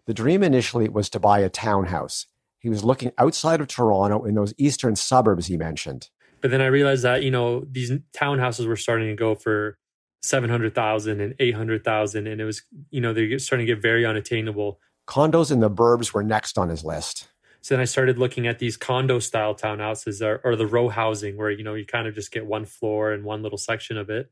The 0.07 0.13
dream 0.13 0.41
initially 0.41 0.87
was 0.87 1.09
to 1.11 1.19
buy 1.19 1.39
a 1.39 1.49
townhouse. 1.49 2.27
He 2.59 2.69
was 2.69 2.83
looking 2.83 3.11
outside 3.17 3.59
of 3.59 3.67
Toronto 3.67 4.23
in 4.23 4.35
those 4.35 4.53
eastern 4.57 4.95
suburbs 4.95 5.47
he 5.47 5.57
mentioned. 5.57 6.09
But 6.41 6.49
then 6.49 6.61
I 6.61 6.67
realized 6.67 7.03
that, 7.03 7.23
you 7.23 7.31
know, 7.31 7.65
these 7.69 7.91
townhouses 8.15 8.67
were 8.67 8.77
starting 8.77 9.09
to 9.09 9.15
go 9.15 9.35
for 9.35 9.77
700,000 10.21 11.19
and 11.19 11.35
800,000 11.39 12.25
and 12.25 12.39
it 12.41 12.45
was, 12.45 12.63
you 12.89 13.01
know, 13.01 13.13
they're 13.13 13.37
starting 13.37 13.67
to 13.67 13.73
get 13.73 13.81
very 13.81 14.05
unattainable. 14.05 14.79
Condos 15.07 15.51
in 15.51 15.59
the 15.59 15.69
burbs 15.69 16.13
were 16.13 16.23
next 16.23 16.57
on 16.57 16.69
his 16.69 16.85
list. 16.85 17.27
So 17.61 17.75
then 17.75 17.81
I 17.81 17.85
started 17.85 18.17
looking 18.17 18.47
at 18.47 18.59
these 18.59 18.77
condo 18.77 19.19
style 19.19 19.55
townhouses 19.55 20.25
or, 20.25 20.39
or 20.43 20.55
the 20.55 20.67
row 20.67 20.87
housing 20.87 21.35
where, 21.35 21.51
you 21.51 21.65
know, 21.65 21.73
you 21.73 21.85
kind 21.85 22.07
of 22.07 22.15
just 22.15 22.31
get 22.31 22.45
one 22.45 22.63
floor 22.63 23.11
and 23.11 23.25
one 23.25 23.43
little 23.43 23.57
section 23.57 23.97
of 23.97 24.09
it 24.09 24.31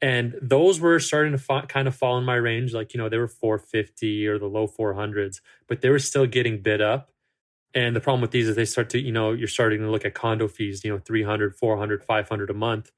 and 0.00 0.34
those 0.42 0.80
were 0.80 1.00
starting 1.00 1.32
to 1.32 1.38
fa- 1.38 1.66
kind 1.68 1.88
of 1.88 1.94
fall 1.94 2.18
in 2.18 2.24
my 2.24 2.34
range 2.34 2.74
like 2.74 2.94
you 2.94 2.98
know 2.98 3.08
they 3.08 3.18
were 3.18 3.28
450 3.28 4.26
or 4.26 4.38
the 4.38 4.46
low 4.46 4.66
400s 4.66 5.40
but 5.66 5.80
they 5.80 5.88
were 5.88 5.98
still 5.98 6.26
getting 6.26 6.60
bid 6.60 6.80
up. 6.80 7.10
And 7.76 7.96
the 7.96 8.00
problem 8.00 8.20
with 8.20 8.30
these 8.30 8.48
is 8.48 8.54
they 8.54 8.64
start 8.64 8.90
to 8.90 9.00
you 9.00 9.12
know 9.12 9.32
you're 9.32 9.48
starting 9.48 9.80
to 9.80 9.90
look 9.90 10.04
at 10.04 10.14
condo 10.14 10.48
fees 10.48 10.84
you 10.84 10.92
know 10.92 10.98
300 10.98 11.54
400 11.56 12.04
500 12.04 12.50
a 12.50 12.54
month. 12.54 12.90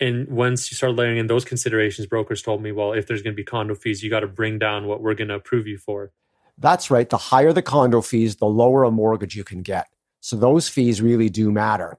And 0.00 0.26
once 0.28 0.70
you 0.70 0.76
start 0.76 0.94
layering 0.96 1.18
in 1.18 1.26
those 1.26 1.44
considerations 1.44 2.06
brokers 2.06 2.42
told 2.42 2.62
me 2.62 2.72
well 2.72 2.92
if 2.92 3.06
there's 3.06 3.22
going 3.22 3.34
to 3.34 3.40
be 3.40 3.44
condo 3.44 3.74
fees 3.74 4.02
you 4.02 4.10
got 4.10 4.20
to 4.20 4.28
bring 4.28 4.58
down 4.58 4.86
what 4.86 5.02
we're 5.02 5.14
going 5.14 5.28
to 5.28 5.34
approve 5.34 5.66
you 5.66 5.78
for. 5.78 6.12
That's 6.58 6.90
right. 6.90 7.08
The 7.08 7.16
higher 7.16 7.52
the 7.52 7.62
condo 7.62 8.00
fees 8.00 8.36
the 8.36 8.46
lower 8.46 8.84
a 8.84 8.90
mortgage 8.90 9.36
you 9.36 9.44
can 9.44 9.62
get. 9.62 9.88
So 10.20 10.36
those 10.36 10.68
fees 10.68 11.02
really 11.02 11.28
do 11.28 11.50
matter. 11.50 11.98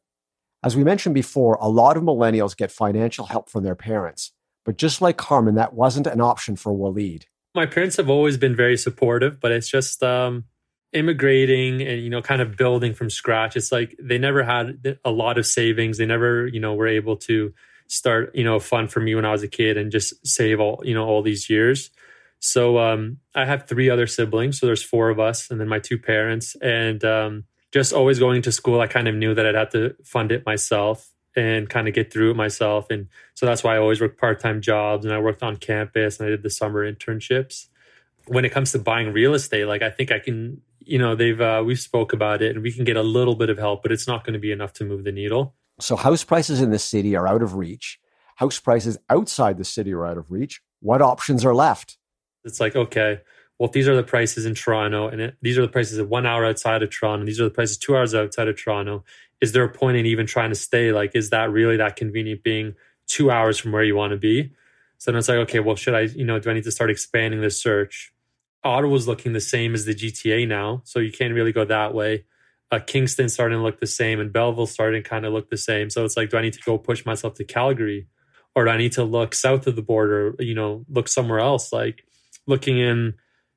As 0.64 0.78
we 0.78 0.84
mentioned 0.84 1.14
before, 1.14 1.58
a 1.60 1.68
lot 1.68 1.98
of 1.98 2.04
millennials 2.04 2.56
get 2.56 2.72
financial 2.72 3.26
help 3.26 3.50
from 3.50 3.64
their 3.64 3.76
parents. 3.76 4.32
But 4.66 4.78
just 4.78 5.02
like 5.02 5.18
Carmen, 5.18 5.56
that 5.56 5.74
wasn't 5.74 6.08
an 6.08 6.22
option 6.22 6.56
for 6.56 6.72
Waleed. 6.72 7.24
My 7.54 7.66
parents 7.66 7.98
have 7.98 8.10
always 8.10 8.38
been 8.38 8.56
very 8.56 8.78
supportive, 8.78 9.40
but 9.40 9.52
it's 9.52 9.70
just 9.70 10.02
um, 10.02 10.46
immigrating 10.94 11.82
and 11.82 12.02
you 12.02 12.10
know 12.10 12.22
kind 12.22 12.42
of 12.42 12.56
building 12.56 12.94
from 12.94 13.10
scratch. 13.10 13.56
It's 13.58 13.72
like 13.72 13.96
they 14.02 14.18
never 14.18 14.44
had 14.44 14.98
a 15.04 15.12
lot 15.12 15.38
of 15.38 15.46
savings. 15.46 15.98
They 15.98 16.06
never 16.06 16.48
you 16.48 16.60
know 16.60 16.74
were 16.74 16.88
able 16.88 17.18
to 17.18 17.54
start 17.88 18.34
you 18.34 18.44
know 18.44 18.60
fun 18.60 18.88
for 18.88 19.02
me 19.02 19.14
when 19.14 19.26
I 19.26 19.32
was 19.32 19.44
a 19.44 19.48
kid 19.48 19.78
and 19.78 19.92
just 19.92 20.26
save 20.26 20.60
all 20.60 20.82
you 20.86 20.94
know 20.94 21.06
all 21.06 21.22
these 21.22 21.50
years. 21.50 21.92
So 22.40 22.78
um, 22.80 23.18
I 23.36 23.46
have 23.46 23.68
three 23.68 23.90
other 23.90 24.08
siblings, 24.08 24.60
so 24.60 24.66
there's 24.66 24.84
four 24.84 25.10
of 25.10 25.20
us, 25.20 25.52
and 25.52 25.60
then 25.60 25.68
my 25.68 25.80
two 25.80 25.98
parents, 25.98 26.56
and 26.62 27.04
um, 27.04 27.44
just 27.74 27.92
always 27.92 28.20
going 28.20 28.44
to 28.44 28.52
school. 28.52 28.80
I 28.80 28.88
kind 28.88 29.08
of 29.08 29.16
knew 29.16 29.34
that 29.34 29.46
I'd 29.46 29.56
have 29.56 29.72
to 29.72 29.96
fund 30.04 30.32
it 30.32 30.46
myself 30.46 31.10
and 31.36 31.68
kind 31.68 31.88
of 31.88 31.96
get 31.96 32.14
through 32.14 32.32
it 32.32 32.36
myself, 32.36 32.92
and 32.92 33.08
so 33.34 33.48
that's 33.48 33.64
why 33.64 33.76
I 33.76 33.80
always 33.80 34.00
worked 34.00 34.20
part 34.20 34.40
time 34.40 34.62
jobs, 34.62 35.04
and 35.04 35.14
I 35.14 35.20
worked 35.20 35.42
on 35.42 35.58
campus, 35.58 36.20
and 36.20 36.28
I 36.28 36.30
did 36.30 36.44
the 36.44 36.52
summer 36.52 36.90
internships. 36.90 37.68
When 38.28 38.46
it 38.46 38.52
comes 38.52 38.72
to 38.72 38.80
buying 38.80 39.12
real 39.12 39.34
estate, 39.34 39.66
like 39.66 39.82
I 39.82 39.90
think 39.90 40.12
I 40.12 40.20
can, 40.20 40.62
you 40.80 41.00
know, 41.00 41.16
they've 41.16 41.42
uh, 41.42 41.64
we've 41.66 41.80
spoke 41.80 42.14
about 42.14 42.44
it, 42.44 42.56
and 42.56 42.64
we 42.64 42.72
can 42.72 42.84
get 42.84 42.96
a 42.96 43.04
little 43.04 43.36
bit 43.36 43.50
of 43.50 43.58
help, 43.58 43.82
but 43.82 43.92
it's 43.92 44.08
not 44.08 44.24
going 44.24 44.34
to 44.34 44.40
be 44.40 44.52
enough 44.52 44.74
to 44.74 44.86
move 44.86 45.04
the 45.04 45.12
needle. 45.12 45.56
So 45.80 45.96
house 45.96 46.24
prices 46.24 46.62
in 46.62 46.70
the 46.70 46.80
city 46.80 47.16
are 47.16 47.28
out 47.28 47.42
of 47.42 47.56
reach. 47.56 48.00
House 48.36 48.60
prices 48.60 48.98
outside 49.10 49.58
the 49.58 49.66
city 49.66 49.92
are 49.94 50.06
out 50.06 50.18
of 50.18 50.32
reach. 50.32 50.62
What 50.82 51.02
options 51.02 51.44
are 51.44 51.56
left? 51.56 51.98
It's 52.46 52.60
like, 52.60 52.76
okay, 52.76 53.22
well, 53.60 53.70
these 53.70 53.88
are 53.88 53.96
the 53.96 54.04
prices 54.04 54.46
in 54.46 54.56
Toronto, 54.56 55.08
and 55.08 55.22
it, 55.22 55.38
these 55.42 55.58
are 55.58 55.62
the 55.62 55.68
prices 55.68 56.00
at 56.00 56.08
one 56.08 56.26
hour 56.26 56.46
outside 56.46 56.82
of 56.82 56.90
Toronto, 56.90 57.22
and 57.22 57.28
these 57.28 57.40
are 57.40 57.46
the 57.46 57.50
prices 57.50 57.78
two 57.78 57.96
hours 57.96 58.16
outside 58.16 58.48
of 58.48 58.58
Toronto. 58.58 59.04
Is 59.42 59.52
there 59.52 59.64
a 59.64 59.70
point 59.70 59.98
in 59.98 60.06
even 60.06 60.26
trying 60.26 60.50
to 60.50 60.56
stay? 60.56 60.92
Like, 60.92 61.16
is 61.16 61.30
that 61.30 61.52
really 61.52 61.78
that 61.78 61.96
convenient 61.96 62.44
being 62.44 62.76
two 63.08 63.30
hours 63.30 63.60
from 63.60 63.72
where 63.72 63.84
you 63.84 63.96
want 63.96 64.12
to 64.12 64.18
be? 64.18 64.52
So 64.98 65.12
then 65.12 65.20
it's 65.20 65.28
like, 65.28 65.38
okay, 65.40 65.60
well, 65.60 65.76
should 65.76 65.94
I, 65.94 66.02
you 66.02 66.24
know, 66.24 66.40
do 66.40 66.50
I 66.50 66.54
need 66.54 66.64
to 66.64 66.72
start 66.72 66.90
expanding 66.90 67.42
this 67.42 67.62
search? 67.62 68.14
Ottawa's 68.64 69.08
looking 69.08 69.34
the 69.34 69.42
same 69.42 69.74
as 69.74 69.86
the 69.86 69.94
GTA 69.94 70.48
now, 70.48 70.82
so 70.86 71.00
you 71.00 71.12
can't 71.12 71.34
really 71.34 71.52
go 71.52 71.66
that 71.66 71.94
way. 71.94 72.26
Uh, 72.72 72.80
Kingston's 72.80 73.34
starting 73.34 73.58
to 73.58 73.64
look 73.64 73.80
the 73.80 73.86
same, 73.86 74.20
and 74.20 74.34
Belleville 74.34 74.66
starting 74.66 75.04
to 75.04 75.08
kind 75.10 75.26
of 75.26 75.34
look 75.34 75.50
the 75.50 75.58
same. 75.58 75.90
So 75.90 76.04
it's 76.06 76.18
like, 76.18 76.30
do 76.30 76.38
I 76.38 76.42
need 76.42 76.54
to 76.54 76.62
go 76.62 76.78
push 76.78 77.06
myself 77.06 77.36
to 77.36 77.44
Calgary, 77.44 78.08
or 78.56 78.66
do 78.66 78.72
I 78.72 78.78
need 78.78 78.94
to 78.94 79.04
look 79.04 79.36
south 79.36 79.68
of 79.68 79.76
the 79.76 79.82
border? 79.82 80.34
You 80.40 80.56
know, 80.56 80.86
look 80.90 81.08
somewhere 81.08 81.40
else, 81.40 81.72
like 81.72 82.04
looking 82.48 82.80
in 82.80 83.14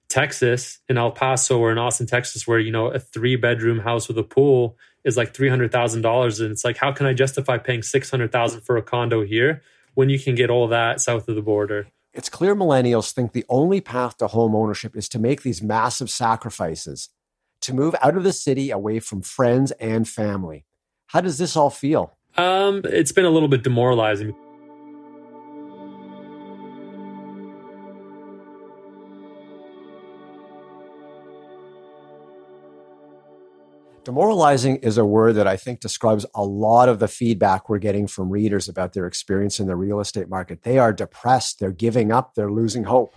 Texas, 0.08 0.78
in 0.88 0.98
El 0.98 1.10
Paso 1.10 1.58
or 1.58 1.72
in 1.72 1.78
Austin, 1.78 2.06
Texas, 2.06 2.46
where 2.46 2.58
you 2.58 2.70
know 2.70 2.86
a 2.86 2.98
three 2.98 3.36
bedroom 3.36 3.80
house 3.80 4.08
with 4.08 4.18
a 4.18 4.22
pool 4.22 4.76
is 5.04 5.16
like 5.16 5.34
three 5.34 5.48
hundred 5.48 5.72
thousand 5.72 6.02
dollars, 6.02 6.40
and 6.40 6.50
it's 6.50 6.64
like, 6.64 6.76
how 6.76 6.92
can 6.92 7.06
I 7.06 7.12
justify 7.12 7.58
paying 7.58 7.82
six 7.82 8.10
hundred 8.10 8.32
thousand 8.32 8.62
for 8.62 8.76
a 8.76 8.82
condo 8.82 9.24
here 9.24 9.62
when 9.94 10.08
you 10.08 10.18
can 10.18 10.34
get 10.34 10.50
all 10.50 10.68
that 10.68 11.00
south 11.00 11.28
of 11.28 11.34
the 11.34 11.42
border? 11.42 11.88
It's 12.12 12.28
clear 12.28 12.54
millennials 12.54 13.12
think 13.12 13.32
the 13.32 13.44
only 13.48 13.80
path 13.80 14.16
to 14.18 14.28
home 14.28 14.54
ownership 14.54 14.96
is 14.96 15.08
to 15.10 15.18
make 15.18 15.42
these 15.42 15.60
massive 15.60 16.08
sacrifices, 16.08 17.10
to 17.60 17.74
move 17.74 17.94
out 18.00 18.16
of 18.16 18.24
the 18.24 18.32
city 18.32 18.70
away 18.70 19.00
from 19.00 19.20
friends 19.20 19.70
and 19.72 20.08
family. 20.08 20.64
How 21.08 21.20
does 21.20 21.38
this 21.38 21.56
all 21.56 21.70
feel? 21.70 22.16
Um, 22.36 22.82
it's 22.84 23.12
been 23.12 23.24
a 23.24 23.30
little 23.30 23.48
bit 23.48 23.62
demoralizing. 23.62 24.34
Demoralizing 34.06 34.76
is 34.76 34.98
a 34.98 35.04
word 35.04 35.32
that 35.32 35.48
I 35.48 35.56
think 35.56 35.80
describes 35.80 36.24
a 36.32 36.44
lot 36.44 36.88
of 36.88 37.00
the 37.00 37.08
feedback 37.08 37.68
we're 37.68 37.78
getting 37.78 38.06
from 38.06 38.30
readers 38.30 38.68
about 38.68 38.92
their 38.92 39.04
experience 39.04 39.58
in 39.58 39.66
the 39.66 39.74
real 39.74 39.98
estate 39.98 40.28
market. 40.28 40.62
They 40.62 40.78
are 40.78 40.92
depressed, 40.92 41.58
they're 41.58 41.72
giving 41.72 42.12
up, 42.12 42.36
they're 42.36 42.52
losing 42.52 42.84
hope. 42.84 43.16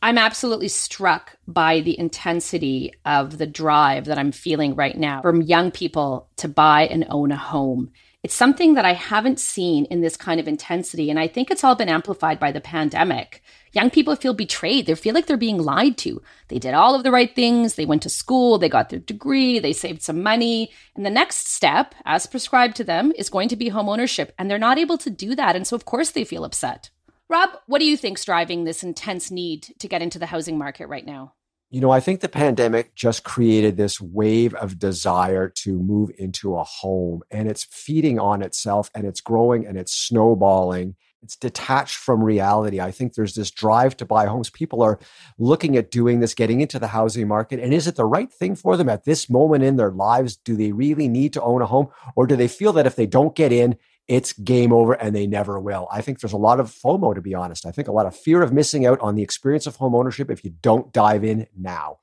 I'm 0.00 0.16
absolutely 0.16 0.68
struck 0.68 1.34
by 1.48 1.80
the 1.80 1.98
intensity 1.98 2.94
of 3.04 3.38
the 3.38 3.48
drive 3.48 4.04
that 4.04 4.16
I'm 4.16 4.30
feeling 4.30 4.76
right 4.76 4.96
now 4.96 5.22
from 5.22 5.42
young 5.42 5.72
people 5.72 6.28
to 6.36 6.46
buy 6.46 6.86
and 6.86 7.04
own 7.10 7.32
a 7.32 7.36
home. 7.36 7.90
It's 8.28 8.34
something 8.34 8.74
that 8.74 8.84
I 8.84 8.92
haven't 8.92 9.40
seen 9.40 9.86
in 9.86 10.02
this 10.02 10.14
kind 10.14 10.38
of 10.38 10.46
intensity. 10.46 11.08
And 11.08 11.18
I 11.18 11.26
think 11.26 11.50
it's 11.50 11.64
all 11.64 11.74
been 11.74 11.88
amplified 11.88 12.38
by 12.38 12.52
the 12.52 12.60
pandemic. 12.60 13.42
Young 13.72 13.88
people 13.88 14.14
feel 14.16 14.34
betrayed. 14.34 14.84
They 14.84 14.94
feel 14.96 15.14
like 15.14 15.24
they're 15.24 15.38
being 15.38 15.62
lied 15.62 15.96
to. 16.04 16.20
They 16.48 16.58
did 16.58 16.74
all 16.74 16.94
of 16.94 17.04
the 17.04 17.10
right 17.10 17.34
things. 17.34 17.76
They 17.76 17.86
went 17.86 18.02
to 18.02 18.10
school. 18.10 18.58
They 18.58 18.68
got 18.68 18.90
their 18.90 18.98
degree. 18.98 19.58
They 19.58 19.72
saved 19.72 20.02
some 20.02 20.22
money. 20.22 20.70
And 20.94 21.06
the 21.06 21.10
next 21.10 21.48
step, 21.48 21.94
as 22.04 22.26
prescribed 22.26 22.76
to 22.76 22.84
them, 22.84 23.14
is 23.16 23.30
going 23.30 23.48
to 23.48 23.56
be 23.56 23.70
home 23.70 23.88
ownership. 23.88 24.34
And 24.38 24.50
they're 24.50 24.58
not 24.58 24.76
able 24.76 24.98
to 24.98 25.08
do 25.08 25.34
that. 25.34 25.56
And 25.56 25.66
so, 25.66 25.74
of 25.74 25.86
course, 25.86 26.10
they 26.10 26.24
feel 26.24 26.44
upset. 26.44 26.90
Rob, 27.30 27.48
what 27.66 27.78
do 27.78 27.86
you 27.86 27.96
think's 27.96 28.26
driving 28.26 28.64
this 28.64 28.82
intense 28.82 29.30
need 29.30 29.74
to 29.78 29.88
get 29.88 30.02
into 30.02 30.18
the 30.18 30.26
housing 30.26 30.58
market 30.58 30.88
right 30.88 31.06
now? 31.06 31.32
You 31.70 31.82
know, 31.82 31.90
I 31.90 32.00
think 32.00 32.20
the 32.20 32.30
pandemic 32.30 32.94
just 32.94 33.24
created 33.24 33.76
this 33.76 34.00
wave 34.00 34.54
of 34.54 34.78
desire 34.78 35.50
to 35.50 35.78
move 35.78 36.10
into 36.16 36.56
a 36.56 36.64
home, 36.64 37.20
and 37.30 37.46
it's 37.46 37.64
feeding 37.64 38.18
on 38.18 38.40
itself 38.40 38.90
and 38.94 39.06
it's 39.06 39.20
growing 39.20 39.66
and 39.66 39.76
it's 39.76 39.92
snowballing. 39.92 40.96
It's 41.22 41.36
detached 41.36 41.96
from 41.96 42.24
reality. 42.24 42.80
I 42.80 42.90
think 42.90 43.12
there's 43.12 43.34
this 43.34 43.50
drive 43.50 43.96
to 43.98 44.06
buy 44.06 44.26
homes. 44.26 44.48
People 44.48 44.82
are 44.82 44.98
looking 45.36 45.76
at 45.76 45.90
doing 45.90 46.20
this, 46.20 46.32
getting 46.32 46.62
into 46.62 46.78
the 46.78 46.86
housing 46.86 47.28
market. 47.28 47.60
And 47.60 47.74
is 47.74 47.86
it 47.86 47.96
the 47.96 48.06
right 48.06 48.32
thing 48.32 48.54
for 48.54 48.76
them 48.76 48.88
at 48.88 49.04
this 49.04 49.28
moment 49.28 49.64
in 49.64 49.76
their 49.76 49.90
lives? 49.90 50.36
Do 50.36 50.56
they 50.56 50.72
really 50.72 51.08
need 51.08 51.34
to 51.34 51.42
own 51.42 51.60
a 51.60 51.66
home? 51.66 51.88
Or 52.16 52.26
do 52.26 52.36
they 52.36 52.48
feel 52.48 52.72
that 52.74 52.86
if 52.86 52.96
they 52.96 53.06
don't 53.06 53.34
get 53.34 53.52
in, 53.52 53.76
it's 54.08 54.32
game 54.32 54.72
over 54.72 54.94
and 54.94 55.14
they 55.14 55.26
never 55.26 55.60
will. 55.60 55.86
I 55.92 56.00
think 56.00 56.20
there's 56.20 56.32
a 56.32 56.38
lot 56.38 56.58
of 56.58 56.72
FOMO, 56.72 57.14
to 57.14 57.20
be 57.20 57.34
honest. 57.34 57.66
I 57.66 57.70
think 57.70 57.88
a 57.88 57.92
lot 57.92 58.06
of 58.06 58.16
fear 58.16 58.42
of 58.42 58.52
missing 58.52 58.86
out 58.86 58.98
on 59.00 59.14
the 59.14 59.22
experience 59.22 59.66
of 59.66 59.76
home 59.76 59.94
ownership 59.94 60.30
if 60.30 60.42
you 60.42 60.54
don't 60.62 60.92
dive 60.92 61.24
in 61.24 61.46
now. 61.56 61.98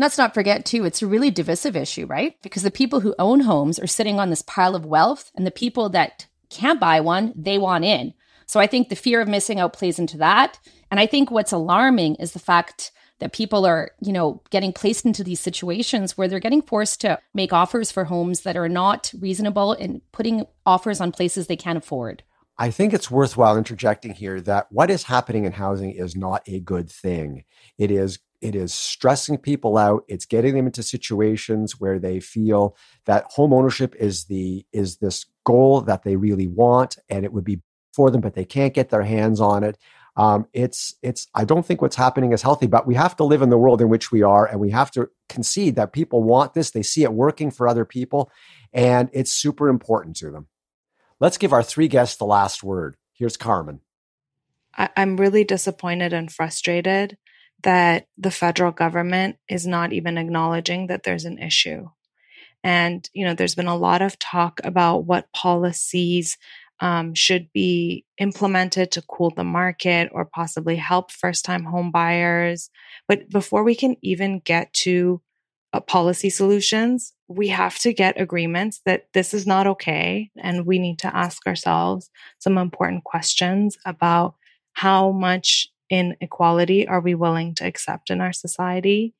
Let's 0.00 0.16
not 0.16 0.32
forget, 0.32 0.64
too, 0.64 0.84
it's 0.84 1.02
a 1.02 1.08
really 1.08 1.32
divisive 1.32 1.74
issue, 1.74 2.06
right? 2.06 2.40
Because 2.40 2.62
the 2.62 2.70
people 2.70 3.00
who 3.00 3.16
own 3.18 3.40
homes 3.40 3.80
are 3.80 3.88
sitting 3.88 4.20
on 4.20 4.30
this 4.30 4.42
pile 4.42 4.76
of 4.76 4.86
wealth, 4.86 5.32
and 5.34 5.44
the 5.44 5.50
people 5.50 5.88
that 5.88 6.28
can't 6.50 6.78
buy 6.78 7.00
one, 7.00 7.32
they 7.34 7.58
want 7.58 7.84
in. 7.84 8.14
So 8.46 8.60
I 8.60 8.68
think 8.68 8.88
the 8.88 8.96
fear 8.96 9.20
of 9.20 9.26
missing 9.26 9.58
out 9.58 9.72
plays 9.72 9.98
into 9.98 10.16
that. 10.18 10.60
And 10.90 11.00
I 11.00 11.06
think 11.06 11.32
what's 11.32 11.50
alarming 11.50 12.14
is 12.14 12.32
the 12.32 12.38
fact 12.38 12.92
that 13.20 13.32
people 13.32 13.66
are, 13.66 13.90
you 14.00 14.12
know, 14.12 14.42
getting 14.50 14.72
placed 14.72 15.04
into 15.04 15.24
these 15.24 15.40
situations 15.40 16.16
where 16.16 16.28
they're 16.28 16.38
getting 16.38 16.62
forced 16.62 17.00
to 17.00 17.18
make 17.34 17.52
offers 17.52 17.90
for 17.90 18.04
homes 18.04 18.42
that 18.42 18.56
are 18.56 18.68
not 18.68 19.12
reasonable 19.18 19.72
and 19.72 20.00
putting 20.12 20.46
offers 20.64 21.00
on 21.00 21.12
places 21.12 21.46
they 21.46 21.56
can't 21.56 21.78
afford. 21.78 22.22
I 22.58 22.70
think 22.70 22.92
it's 22.92 23.10
worthwhile 23.10 23.56
interjecting 23.56 24.14
here 24.14 24.40
that 24.42 24.66
what 24.70 24.90
is 24.90 25.04
happening 25.04 25.44
in 25.44 25.52
housing 25.52 25.92
is 25.92 26.16
not 26.16 26.42
a 26.46 26.58
good 26.58 26.90
thing. 26.90 27.44
It 27.76 27.90
is 27.90 28.18
it 28.40 28.54
is 28.54 28.72
stressing 28.72 29.38
people 29.38 29.76
out. 29.76 30.04
It's 30.06 30.24
getting 30.24 30.54
them 30.54 30.66
into 30.66 30.84
situations 30.84 31.80
where 31.80 31.98
they 31.98 32.20
feel 32.20 32.76
that 33.04 33.24
home 33.30 33.52
ownership 33.52 33.96
is 33.96 34.24
the 34.24 34.64
is 34.72 34.96
this 34.96 35.26
goal 35.44 35.80
that 35.82 36.02
they 36.02 36.16
really 36.16 36.46
want 36.46 36.98
and 37.08 37.24
it 37.24 37.32
would 37.32 37.44
be 37.44 37.60
for 37.92 38.10
them, 38.10 38.20
but 38.20 38.34
they 38.34 38.44
can't 38.44 38.74
get 38.74 38.90
their 38.90 39.02
hands 39.02 39.40
on 39.40 39.64
it 39.64 39.76
um, 40.18 40.46
it's 40.52 40.94
it's 41.02 41.28
i 41.34 41.44
don't 41.44 41.64
think 41.64 41.80
what's 41.80 41.96
happening 41.96 42.32
is 42.32 42.42
healthy 42.42 42.66
but 42.66 42.86
we 42.86 42.94
have 42.94 43.16
to 43.16 43.24
live 43.24 43.40
in 43.40 43.48
the 43.48 43.56
world 43.56 43.80
in 43.80 43.88
which 43.88 44.12
we 44.12 44.22
are 44.22 44.44
and 44.44 44.60
we 44.60 44.70
have 44.70 44.90
to 44.90 45.08
concede 45.28 45.76
that 45.76 45.92
people 45.92 46.22
want 46.22 46.54
this. 46.54 46.70
They 46.70 46.82
see 46.82 47.04
it 47.04 47.12
working 47.12 47.50
for 47.50 47.68
other 47.68 47.84
people 47.84 48.30
and 48.72 49.08
it's 49.12 49.32
super 49.32 49.68
important 49.68 50.16
to 50.16 50.30
them. 50.30 50.48
Let's 51.20 51.38
give 51.38 51.52
our 51.52 51.62
three 51.62 51.88
guests 51.88 52.16
the 52.16 52.24
last 52.24 52.62
word. 52.62 52.96
Here's 53.12 53.36
carmen. 53.36 53.80
I- 54.76 54.90
i'm 54.96 55.16
really 55.16 55.44
disappointed 55.44 56.12
and 56.12 56.30
frustrated 56.32 57.16
that 57.62 58.06
the 58.16 58.30
federal 58.30 58.70
government 58.70 59.36
is 59.48 59.66
not 59.66 59.92
even 59.92 60.18
acknowledging 60.18 60.86
that 60.86 61.02
there's 61.02 61.24
an 61.24 61.38
issue. 61.38 61.88
And 62.62 63.08
you 63.12 63.24
know 63.24 63.34
there's 63.34 63.54
been 63.54 63.66
a 63.66 63.76
lot 63.76 64.02
of 64.02 64.18
talk 64.18 64.60
about 64.64 65.06
what 65.06 65.32
policies 65.32 66.38
um, 66.80 67.14
should 67.14 67.52
be 67.52 68.04
implemented 68.18 68.92
to 68.92 69.02
cool 69.02 69.30
the 69.30 69.44
market 69.44 70.10
or 70.12 70.24
possibly 70.24 70.76
help 70.76 71.10
first 71.10 71.44
time 71.44 71.64
home 71.64 71.90
buyers. 71.90 72.70
But 73.06 73.28
before 73.30 73.64
we 73.64 73.74
can 73.74 73.96
even 74.02 74.40
get 74.40 74.72
to 74.74 75.20
uh, 75.72 75.80
policy 75.80 76.30
solutions, 76.30 77.12
we 77.26 77.48
have 77.48 77.78
to 77.80 77.92
get 77.92 78.20
agreements 78.20 78.80
that 78.86 79.06
this 79.12 79.34
is 79.34 79.46
not 79.46 79.66
okay. 79.66 80.30
And 80.36 80.66
we 80.66 80.78
need 80.78 80.98
to 81.00 81.14
ask 81.14 81.46
ourselves 81.46 82.10
some 82.38 82.56
important 82.56 83.04
questions 83.04 83.76
about 83.84 84.34
how 84.72 85.10
much 85.10 85.68
inequality 85.90 86.86
are 86.86 87.00
we 87.00 87.14
willing 87.14 87.54
to 87.56 87.66
accept 87.66 88.10
in 88.10 88.20
our 88.20 88.32
society? 88.32 89.14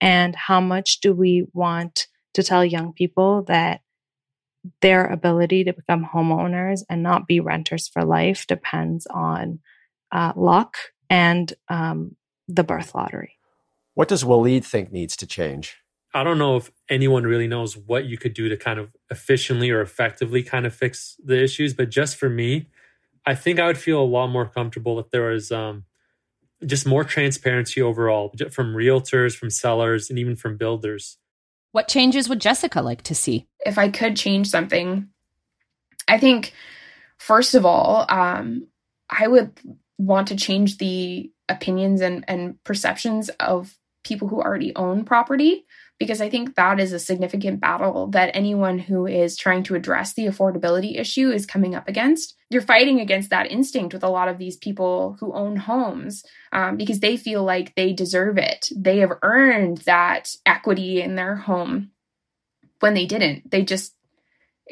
And 0.00 0.34
how 0.34 0.60
much 0.60 1.00
do 1.00 1.12
we 1.12 1.46
want 1.52 2.06
to 2.34 2.42
tell 2.42 2.64
young 2.64 2.92
people 2.92 3.42
that 3.42 3.82
their 4.80 5.06
ability 5.06 5.64
to 5.64 5.72
become 5.72 6.08
homeowners 6.14 6.82
and 6.88 7.02
not 7.02 7.26
be 7.26 7.40
renters 7.40 7.88
for 7.88 8.04
life 8.04 8.46
depends 8.46 9.06
on 9.06 9.60
uh, 10.12 10.32
luck 10.36 10.76
and 11.08 11.52
um, 11.68 12.16
the 12.48 12.64
birth 12.64 12.94
lottery. 12.94 13.36
What 13.94 14.08
does 14.08 14.24
Waleed 14.24 14.64
think 14.64 14.92
needs 14.92 15.16
to 15.16 15.26
change? 15.26 15.76
I 16.12 16.24
don't 16.24 16.38
know 16.38 16.56
if 16.56 16.70
anyone 16.88 17.24
really 17.24 17.46
knows 17.46 17.76
what 17.76 18.04
you 18.04 18.18
could 18.18 18.34
do 18.34 18.48
to 18.48 18.56
kind 18.56 18.80
of 18.80 18.94
efficiently 19.10 19.70
or 19.70 19.80
effectively 19.80 20.42
kind 20.42 20.66
of 20.66 20.74
fix 20.74 21.16
the 21.24 21.40
issues. 21.40 21.72
But 21.72 21.90
just 21.90 22.16
for 22.16 22.28
me, 22.28 22.66
I 23.24 23.34
think 23.34 23.60
I 23.60 23.66
would 23.66 23.78
feel 23.78 24.00
a 24.00 24.04
lot 24.04 24.28
more 24.28 24.48
comfortable 24.48 24.98
if 24.98 25.10
there 25.10 25.30
was 25.30 25.52
um, 25.52 25.84
just 26.66 26.86
more 26.86 27.04
transparency 27.04 27.80
overall 27.80 28.34
from 28.50 28.74
realtors, 28.74 29.36
from 29.36 29.50
sellers, 29.50 30.10
and 30.10 30.18
even 30.18 30.34
from 30.34 30.56
builders. 30.56 31.18
What 31.72 31.88
changes 31.88 32.28
would 32.28 32.40
Jessica 32.40 32.82
like 32.82 33.02
to 33.02 33.14
see? 33.14 33.46
If 33.64 33.78
I 33.78 33.88
could 33.88 34.16
change 34.16 34.48
something, 34.48 35.08
I 36.08 36.18
think, 36.18 36.52
first 37.18 37.54
of 37.54 37.64
all, 37.64 38.06
um, 38.08 38.66
I 39.08 39.26
would 39.26 39.52
want 39.98 40.28
to 40.28 40.36
change 40.36 40.78
the 40.78 41.30
opinions 41.48 42.00
and, 42.00 42.24
and 42.26 42.62
perceptions 42.64 43.28
of 43.40 43.76
people 44.04 44.28
who 44.28 44.40
already 44.40 44.74
own 44.74 45.04
property 45.04 45.66
because 46.00 46.22
I 46.22 46.30
think 46.30 46.54
that 46.54 46.80
is 46.80 46.94
a 46.94 46.98
significant 46.98 47.60
battle 47.60 48.06
that 48.08 48.30
anyone 48.34 48.78
who 48.78 49.06
is 49.06 49.36
trying 49.36 49.62
to 49.64 49.74
address 49.74 50.14
the 50.14 50.24
affordability 50.24 50.98
issue 50.98 51.30
is 51.30 51.44
coming 51.44 51.74
up 51.74 51.86
against. 51.88 52.36
You're 52.48 52.62
fighting 52.62 53.00
against 53.00 53.28
that 53.30 53.50
instinct 53.50 53.92
with 53.92 54.02
a 54.02 54.08
lot 54.08 54.28
of 54.28 54.38
these 54.38 54.56
people 54.56 55.18
who 55.20 55.34
own 55.34 55.56
homes 55.56 56.24
um, 56.52 56.78
because 56.78 57.00
they 57.00 57.18
feel 57.18 57.44
like 57.44 57.74
they 57.74 57.92
deserve 57.92 58.38
it. 58.38 58.70
They 58.74 58.98
have 59.00 59.12
earned 59.22 59.78
that 59.78 60.34
equity 60.46 61.02
in 61.02 61.16
their 61.16 61.36
home 61.36 61.90
when 62.80 62.94
they 62.94 63.04
didn't. 63.04 63.50
They 63.50 63.62
just, 63.62 63.94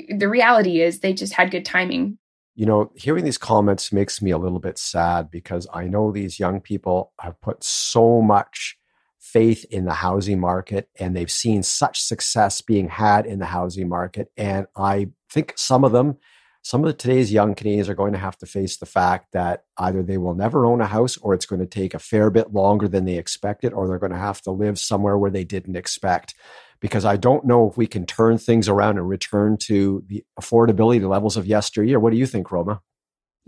the 0.08 0.30
reality 0.30 0.80
is 0.80 1.00
they 1.00 1.12
just 1.12 1.34
had 1.34 1.50
good 1.50 1.66
timing. 1.66 2.16
You 2.54 2.64
know, 2.64 2.90
hearing 2.96 3.24
these 3.24 3.38
comments 3.38 3.92
makes 3.92 4.22
me 4.22 4.30
a 4.30 4.38
little 4.38 4.60
bit 4.60 4.78
sad 4.78 5.30
because 5.30 5.66
I 5.74 5.88
know 5.88 6.10
these 6.10 6.40
young 6.40 6.62
people 6.62 7.12
have 7.20 7.38
put 7.42 7.62
so 7.62 8.22
much 8.22 8.78
faith 9.18 9.64
in 9.70 9.85
the 9.85 9.94
housing 9.94 10.40
market 10.40 10.88
and 10.98 11.14
they've 11.14 11.31
seen 11.31 11.62
such 11.62 12.00
success 12.00 12.61
being 12.61 12.88
had 12.88 13.26
in 13.26 13.38
the 13.38 13.46
housing 13.46 13.88
market. 13.88 14.31
And 14.37 14.66
I 14.76 15.09
think 15.31 15.54
some 15.57 15.85
of 15.85 15.92
them, 15.92 16.16
some 16.62 16.85
of 16.85 16.96
today's 16.96 17.33
young 17.33 17.54
Canadians 17.54 17.88
are 17.88 17.94
going 17.94 18.12
to 18.12 18.18
have 18.18 18.37
to 18.38 18.46
face 18.46 18.76
the 18.76 18.87
fact 18.87 19.33
that 19.33 19.64
either 19.76 20.02
they 20.02 20.18
will 20.18 20.35
never 20.35 20.66
own 20.66 20.81
a 20.81 20.87
house 20.87 21.16
or 21.18 21.35
it's 21.35 21.46
going 21.46 21.61
to 21.61 21.66
take 21.66 21.94
a 21.94 21.98
fair 21.98 22.31
bit 22.31 22.52
longer 22.52 22.88
than 22.88 23.04
they 23.04 23.16
expected, 23.16 23.72
or 23.72 23.87
they're 23.88 23.98
going 23.98 24.12
to 24.12 24.18
have 24.18 24.40
to 24.42 24.50
live 24.50 24.78
somewhere 24.78 25.16
where 25.16 25.31
they 25.31 25.44
didn't 25.44 25.76
expect. 25.76 26.35
Because 26.81 27.04
I 27.04 27.16
don't 27.16 27.44
know 27.44 27.68
if 27.68 27.76
we 27.76 27.87
can 27.87 28.07
turn 28.07 28.38
things 28.38 28.68
around 28.68 28.98
and 28.98 29.09
return 29.09 29.57
to 29.62 30.04
the 30.07 30.24
affordability 30.40 31.07
levels 31.09 31.37
of 31.37 31.46
yesteryear. 31.46 31.98
What 31.98 32.12
do 32.12 32.18
you 32.18 32.26
think, 32.26 32.52
Roma? 32.52 32.83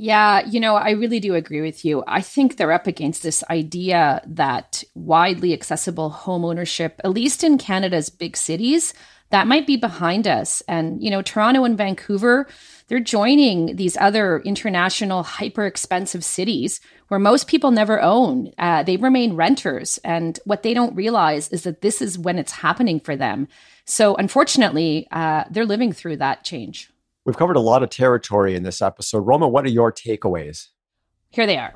Yeah, 0.03 0.47
you 0.47 0.61
know, 0.61 0.77
I 0.77 0.93
really 0.93 1.21
do 1.21 1.35
agree 1.35 1.61
with 1.61 1.85
you. 1.85 2.03
I 2.07 2.23
think 2.23 2.57
they're 2.57 2.73
up 2.73 2.87
against 2.87 3.23
this 3.23 3.45
idea 3.51 4.23
that 4.29 4.83
widely 4.95 5.53
accessible 5.53 6.09
home 6.09 6.43
ownership, 6.43 6.99
at 7.05 7.11
least 7.11 7.45
in 7.45 7.59
Canada's 7.59 8.09
big 8.09 8.35
cities, 8.35 8.95
that 9.29 9.47
might 9.47 9.67
be 9.67 9.77
behind 9.77 10.27
us. 10.27 10.63
And, 10.67 11.03
you 11.05 11.11
know, 11.11 11.21
Toronto 11.21 11.65
and 11.65 11.77
Vancouver, 11.77 12.49
they're 12.89 12.99
joining 12.99 13.77
these 13.77 13.99
other 13.99 14.41
international 14.41 15.23
hyper 15.23 15.67
expensive 15.67 16.25
cities 16.25 16.81
where 17.09 17.21
most 17.21 17.47
people 17.47 17.71
never 17.71 18.01
own. 18.01 18.53
Uh, 18.57 18.83
they 18.83 18.97
remain 18.97 19.37
renters. 19.37 19.99
And 20.03 20.41
what 20.47 20.63
they 20.63 20.73
don't 20.73 20.97
realize 20.97 21.51
is 21.51 21.65
that 21.65 21.83
this 21.83 22.01
is 22.01 22.19
when 22.19 22.39
it's 22.39 22.53
happening 22.53 23.01
for 23.01 23.17
them. 23.17 23.49
So, 23.85 24.15
unfortunately, 24.15 25.09
uh, 25.13 25.45
they're 25.51 25.67
living 25.67 25.93
through 25.93 26.17
that 26.17 26.43
change. 26.43 26.90
We've 27.25 27.37
covered 27.37 27.57
a 27.57 27.61
lot 27.61 27.83
of 27.83 27.91
territory 27.91 28.55
in 28.55 28.63
this 28.63 28.81
episode. 28.81 29.27
Roma, 29.27 29.49
what 29.49 29.65
are 29.65 29.71
your 29.71 29.93
takeaways? 29.93 30.69
Here 31.31 31.47
they 31.47 31.59
are. 31.59 31.75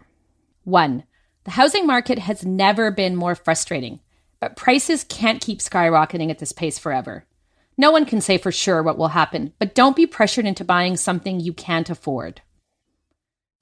One, 0.64 1.04
the 1.44 1.52
housing 1.52 1.86
market 1.86 2.18
has 2.18 2.44
never 2.44 2.90
been 2.90 3.14
more 3.14 3.34
frustrating, 3.34 4.00
but 4.40 4.56
prices 4.56 5.04
can't 5.04 5.42
keep 5.42 5.58
skyrocketing 5.58 6.30
at 6.30 6.38
this 6.38 6.52
pace 6.52 6.78
forever. 6.78 7.26
No 7.76 7.90
one 7.90 8.06
can 8.06 8.20
say 8.20 8.38
for 8.38 8.52
sure 8.52 8.82
what 8.82 8.96
will 8.96 9.08
happen, 9.08 9.52
but 9.58 9.74
don't 9.74 9.96
be 9.96 10.06
pressured 10.06 10.46
into 10.46 10.64
buying 10.64 10.96
something 10.96 11.40
you 11.40 11.52
can't 11.52 11.90
afford. 11.90 12.40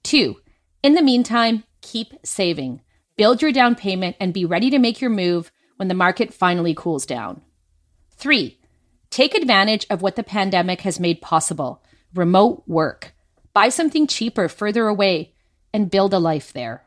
Two, 0.03 0.39
in 0.83 0.93
the 0.93 1.01
meantime, 1.01 1.63
keep 1.81 2.13
saving. 2.23 2.81
Build 3.17 3.41
your 3.41 3.51
down 3.51 3.75
payment 3.75 4.15
and 4.19 4.33
be 4.33 4.45
ready 4.45 4.69
to 4.69 4.79
make 4.79 5.01
your 5.01 5.09
move 5.09 5.51
when 5.77 5.87
the 5.87 5.93
market 5.93 6.33
finally 6.33 6.73
cools 6.73 7.05
down. 7.05 7.41
Three, 8.15 8.59
Take 9.13 9.35
advantage 9.35 9.85
of 9.91 10.01
what 10.01 10.15
the 10.15 10.23
pandemic 10.23 10.81
has 10.81 10.99
made 10.99 11.21
possible 11.21 11.83
remote 12.15 12.63
work. 12.65 13.13
Buy 13.53 13.69
something 13.69 14.07
cheaper 14.07 14.49
further 14.49 14.87
away 14.87 15.35
and 15.71 15.91
build 15.91 16.15
a 16.15 16.17
life 16.17 16.51
there. 16.51 16.83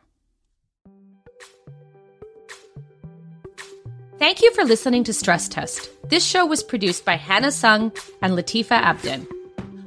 Thank 4.19 4.43
you 4.43 4.53
for 4.55 4.65
listening 4.65 5.05
to 5.05 5.13
Stress 5.13 5.47
Test. 5.47 5.89
This 6.11 6.27
show 6.27 6.45
was 6.45 6.65
produced 6.65 7.05
by 7.05 7.15
Hannah 7.15 7.53
Sung 7.53 7.93
and 8.21 8.33
Latifa 8.33 8.83
Abdin. 8.83 9.29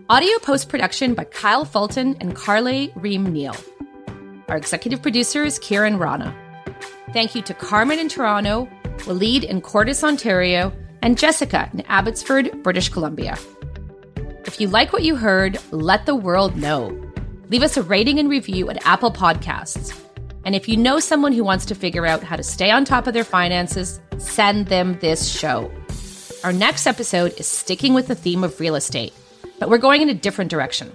Audio 0.10 0.39
post 0.39 0.69
production 0.69 1.15
by 1.15 1.25
Kyle 1.25 1.65
Fulton 1.65 2.15
and 2.21 2.38
Carly 2.38 2.93
Ream 2.95 3.34
Neal. 3.34 3.56
Our 4.47 4.56
executive 4.56 5.02
producer 5.02 5.43
is 5.43 5.60
Kieran 5.60 5.97
Rana. 5.99 6.34
Thank 7.12 7.36
you 7.36 7.41
to 7.41 7.54
Carmen 7.54 7.99
in 7.99 8.08
Toronto, 8.08 8.69
Walid 9.06 9.43
in 9.43 9.60
Courtice, 9.60 10.06
Ontario, 10.06 10.71
and 11.02 11.18
Jessica 11.18 11.70
in 11.74 11.82
Abbotsford, 11.82 12.64
British 12.64 12.90
Columbia. 12.90 13.38
If 14.46 14.60
you 14.60 14.68
like 14.68 14.94
what 14.94 15.04
you 15.04 15.16
heard, 15.16 15.60
let 15.72 16.06
the 16.06 16.16
world 16.16 16.56
know. 16.56 16.88
Leave 17.50 17.64
us 17.64 17.78
a 17.78 17.84
rating 17.84 18.20
and 18.20 18.30
review 18.30 18.70
at 18.70 18.86
Apple 18.86 19.12
Podcasts. 19.12 19.98
And 20.46 20.56
if 20.56 20.68
you 20.68 20.78
know 20.78 21.00
someone 21.00 21.34
who 21.34 21.44
wants 21.44 21.66
to 21.66 21.76
figure 21.76 22.06
out 22.06 22.24
how 22.24 22.36
to 22.36 22.44
stay 22.44 22.72
on 22.72 22.86
top 22.86 23.08
of 23.08 23.14
their 23.14 23.24
finances, 23.24 24.00
send 24.18 24.68
them 24.68 24.98
this 25.00 25.30
show. 25.30 25.72
Our 26.44 26.54
next 26.54 26.88
episode 26.88 27.40
is 27.40 27.48
sticking 27.48 27.94
with 27.94 28.08
the 28.08 28.16
theme 28.16 28.44
of 28.44 28.60
real 28.60 28.76
estate, 28.76 29.14
but 29.60 29.70
we're 29.70 29.78
going 29.78 30.02
in 30.02 30.10
a 30.10 30.14
different 30.14 30.50
direction. 30.50 30.92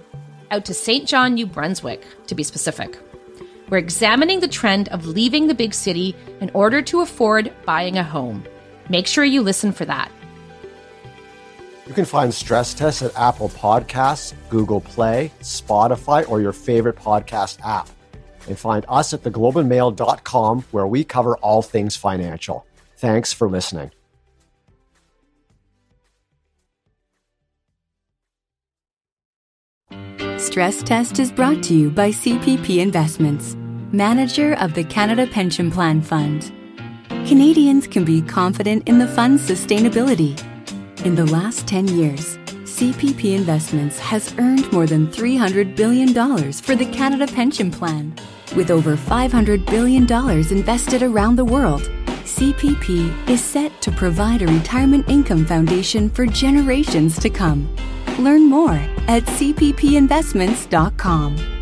Out 0.51 0.65
to 0.65 0.73
St. 0.73 1.07
John, 1.07 1.35
New 1.35 1.45
Brunswick, 1.45 2.03
to 2.27 2.35
be 2.35 2.43
specific. 2.43 2.97
We're 3.69 3.77
examining 3.77 4.39
the 4.39 4.47
trend 4.47 4.89
of 4.89 5.07
leaving 5.07 5.47
the 5.47 5.55
big 5.55 5.73
city 5.73 6.15
in 6.39 6.51
order 6.53 6.81
to 6.83 7.01
afford 7.01 7.51
buying 7.65 7.97
a 7.97 8.03
home. 8.03 8.43
Make 8.89 9.07
sure 9.07 9.23
you 9.23 9.41
listen 9.41 9.71
for 9.71 9.85
that. 9.85 10.11
You 11.87 11.93
can 11.93 12.05
find 12.05 12.33
Stress 12.33 12.73
Test 12.73 13.03
at 13.03 13.15
Apple 13.15 13.49
Podcasts, 13.49 14.33
Google 14.49 14.81
Play, 14.81 15.31
Spotify, 15.41 16.27
or 16.27 16.41
your 16.41 16.53
favorite 16.53 16.95
podcast 16.95 17.59
app. 17.63 17.87
And 18.47 18.57
find 18.57 18.85
us 18.87 19.13
at 19.13 19.23
theglobeandmail.com 19.23 20.65
where 20.71 20.87
we 20.87 21.03
cover 21.03 21.37
all 21.37 21.61
things 21.61 21.95
financial. 21.95 22.65
Thanks 22.97 23.33
for 23.33 23.49
listening. 23.49 23.91
Stress 30.37 30.83
Test 30.83 31.19
is 31.19 31.31
brought 31.31 31.61
to 31.63 31.73
you 31.73 31.89
by 31.89 32.11
CPP 32.11 32.77
Investments, 32.77 33.55
manager 33.91 34.53
of 34.55 34.73
the 34.73 34.83
Canada 34.83 35.27
Pension 35.27 35.71
Plan 35.71 36.01
Fund. 36.01 36.54
Canadians 37.09 37.87
can 37.87 38.05
be 38.05 38.21
confident 38.21 38.87
in 38.87 38.99
the 38.99 39.07
fund's 39.07 39.47
sustainability. 39.47 40.39
In 41.05 41.15
the 41.15 41.25
last 41.25 41.67
10 41.67 41.87
years, 41.87 42.37
CPP 42.63 43.35
Investments 43.35 43.97
has 43.99 44.33
earned 44.37 44.71
more 44.71 44.85
than 44.85 45.07
$300 45.07 45.75
billion 45.75 46.13
for 46.51 46.75
the 46.75 46.85
Canada 46.91 47.25
Pension 47.27 47.71
Plan. 47.71 48.13
With 48.55 48.71
over 48.71 48.95
$500 48.95 49.65
billion 49.65 50.03
invested 50.51 51.03
around 51.03 51.35
the 51.35 51.45
world, 51.45 51.83
CPP 52.23 53.29
is 53.29 53.41
set 53.41 53.81
to 53.81 53.91
provide 53.91 54.41
a 54.41 54.47
retirement 54.47 55.07
income 55.07 55.45
foundation 55.45 56.09
for 56.09 56.25
generations 56.25 57.19
to 57.19 57.29
come. 57.29 57.69
Learn 58.17 58.49
more 58.49 58.81
at 59.07 59.23
cppinvestments.com. 59.23 61.54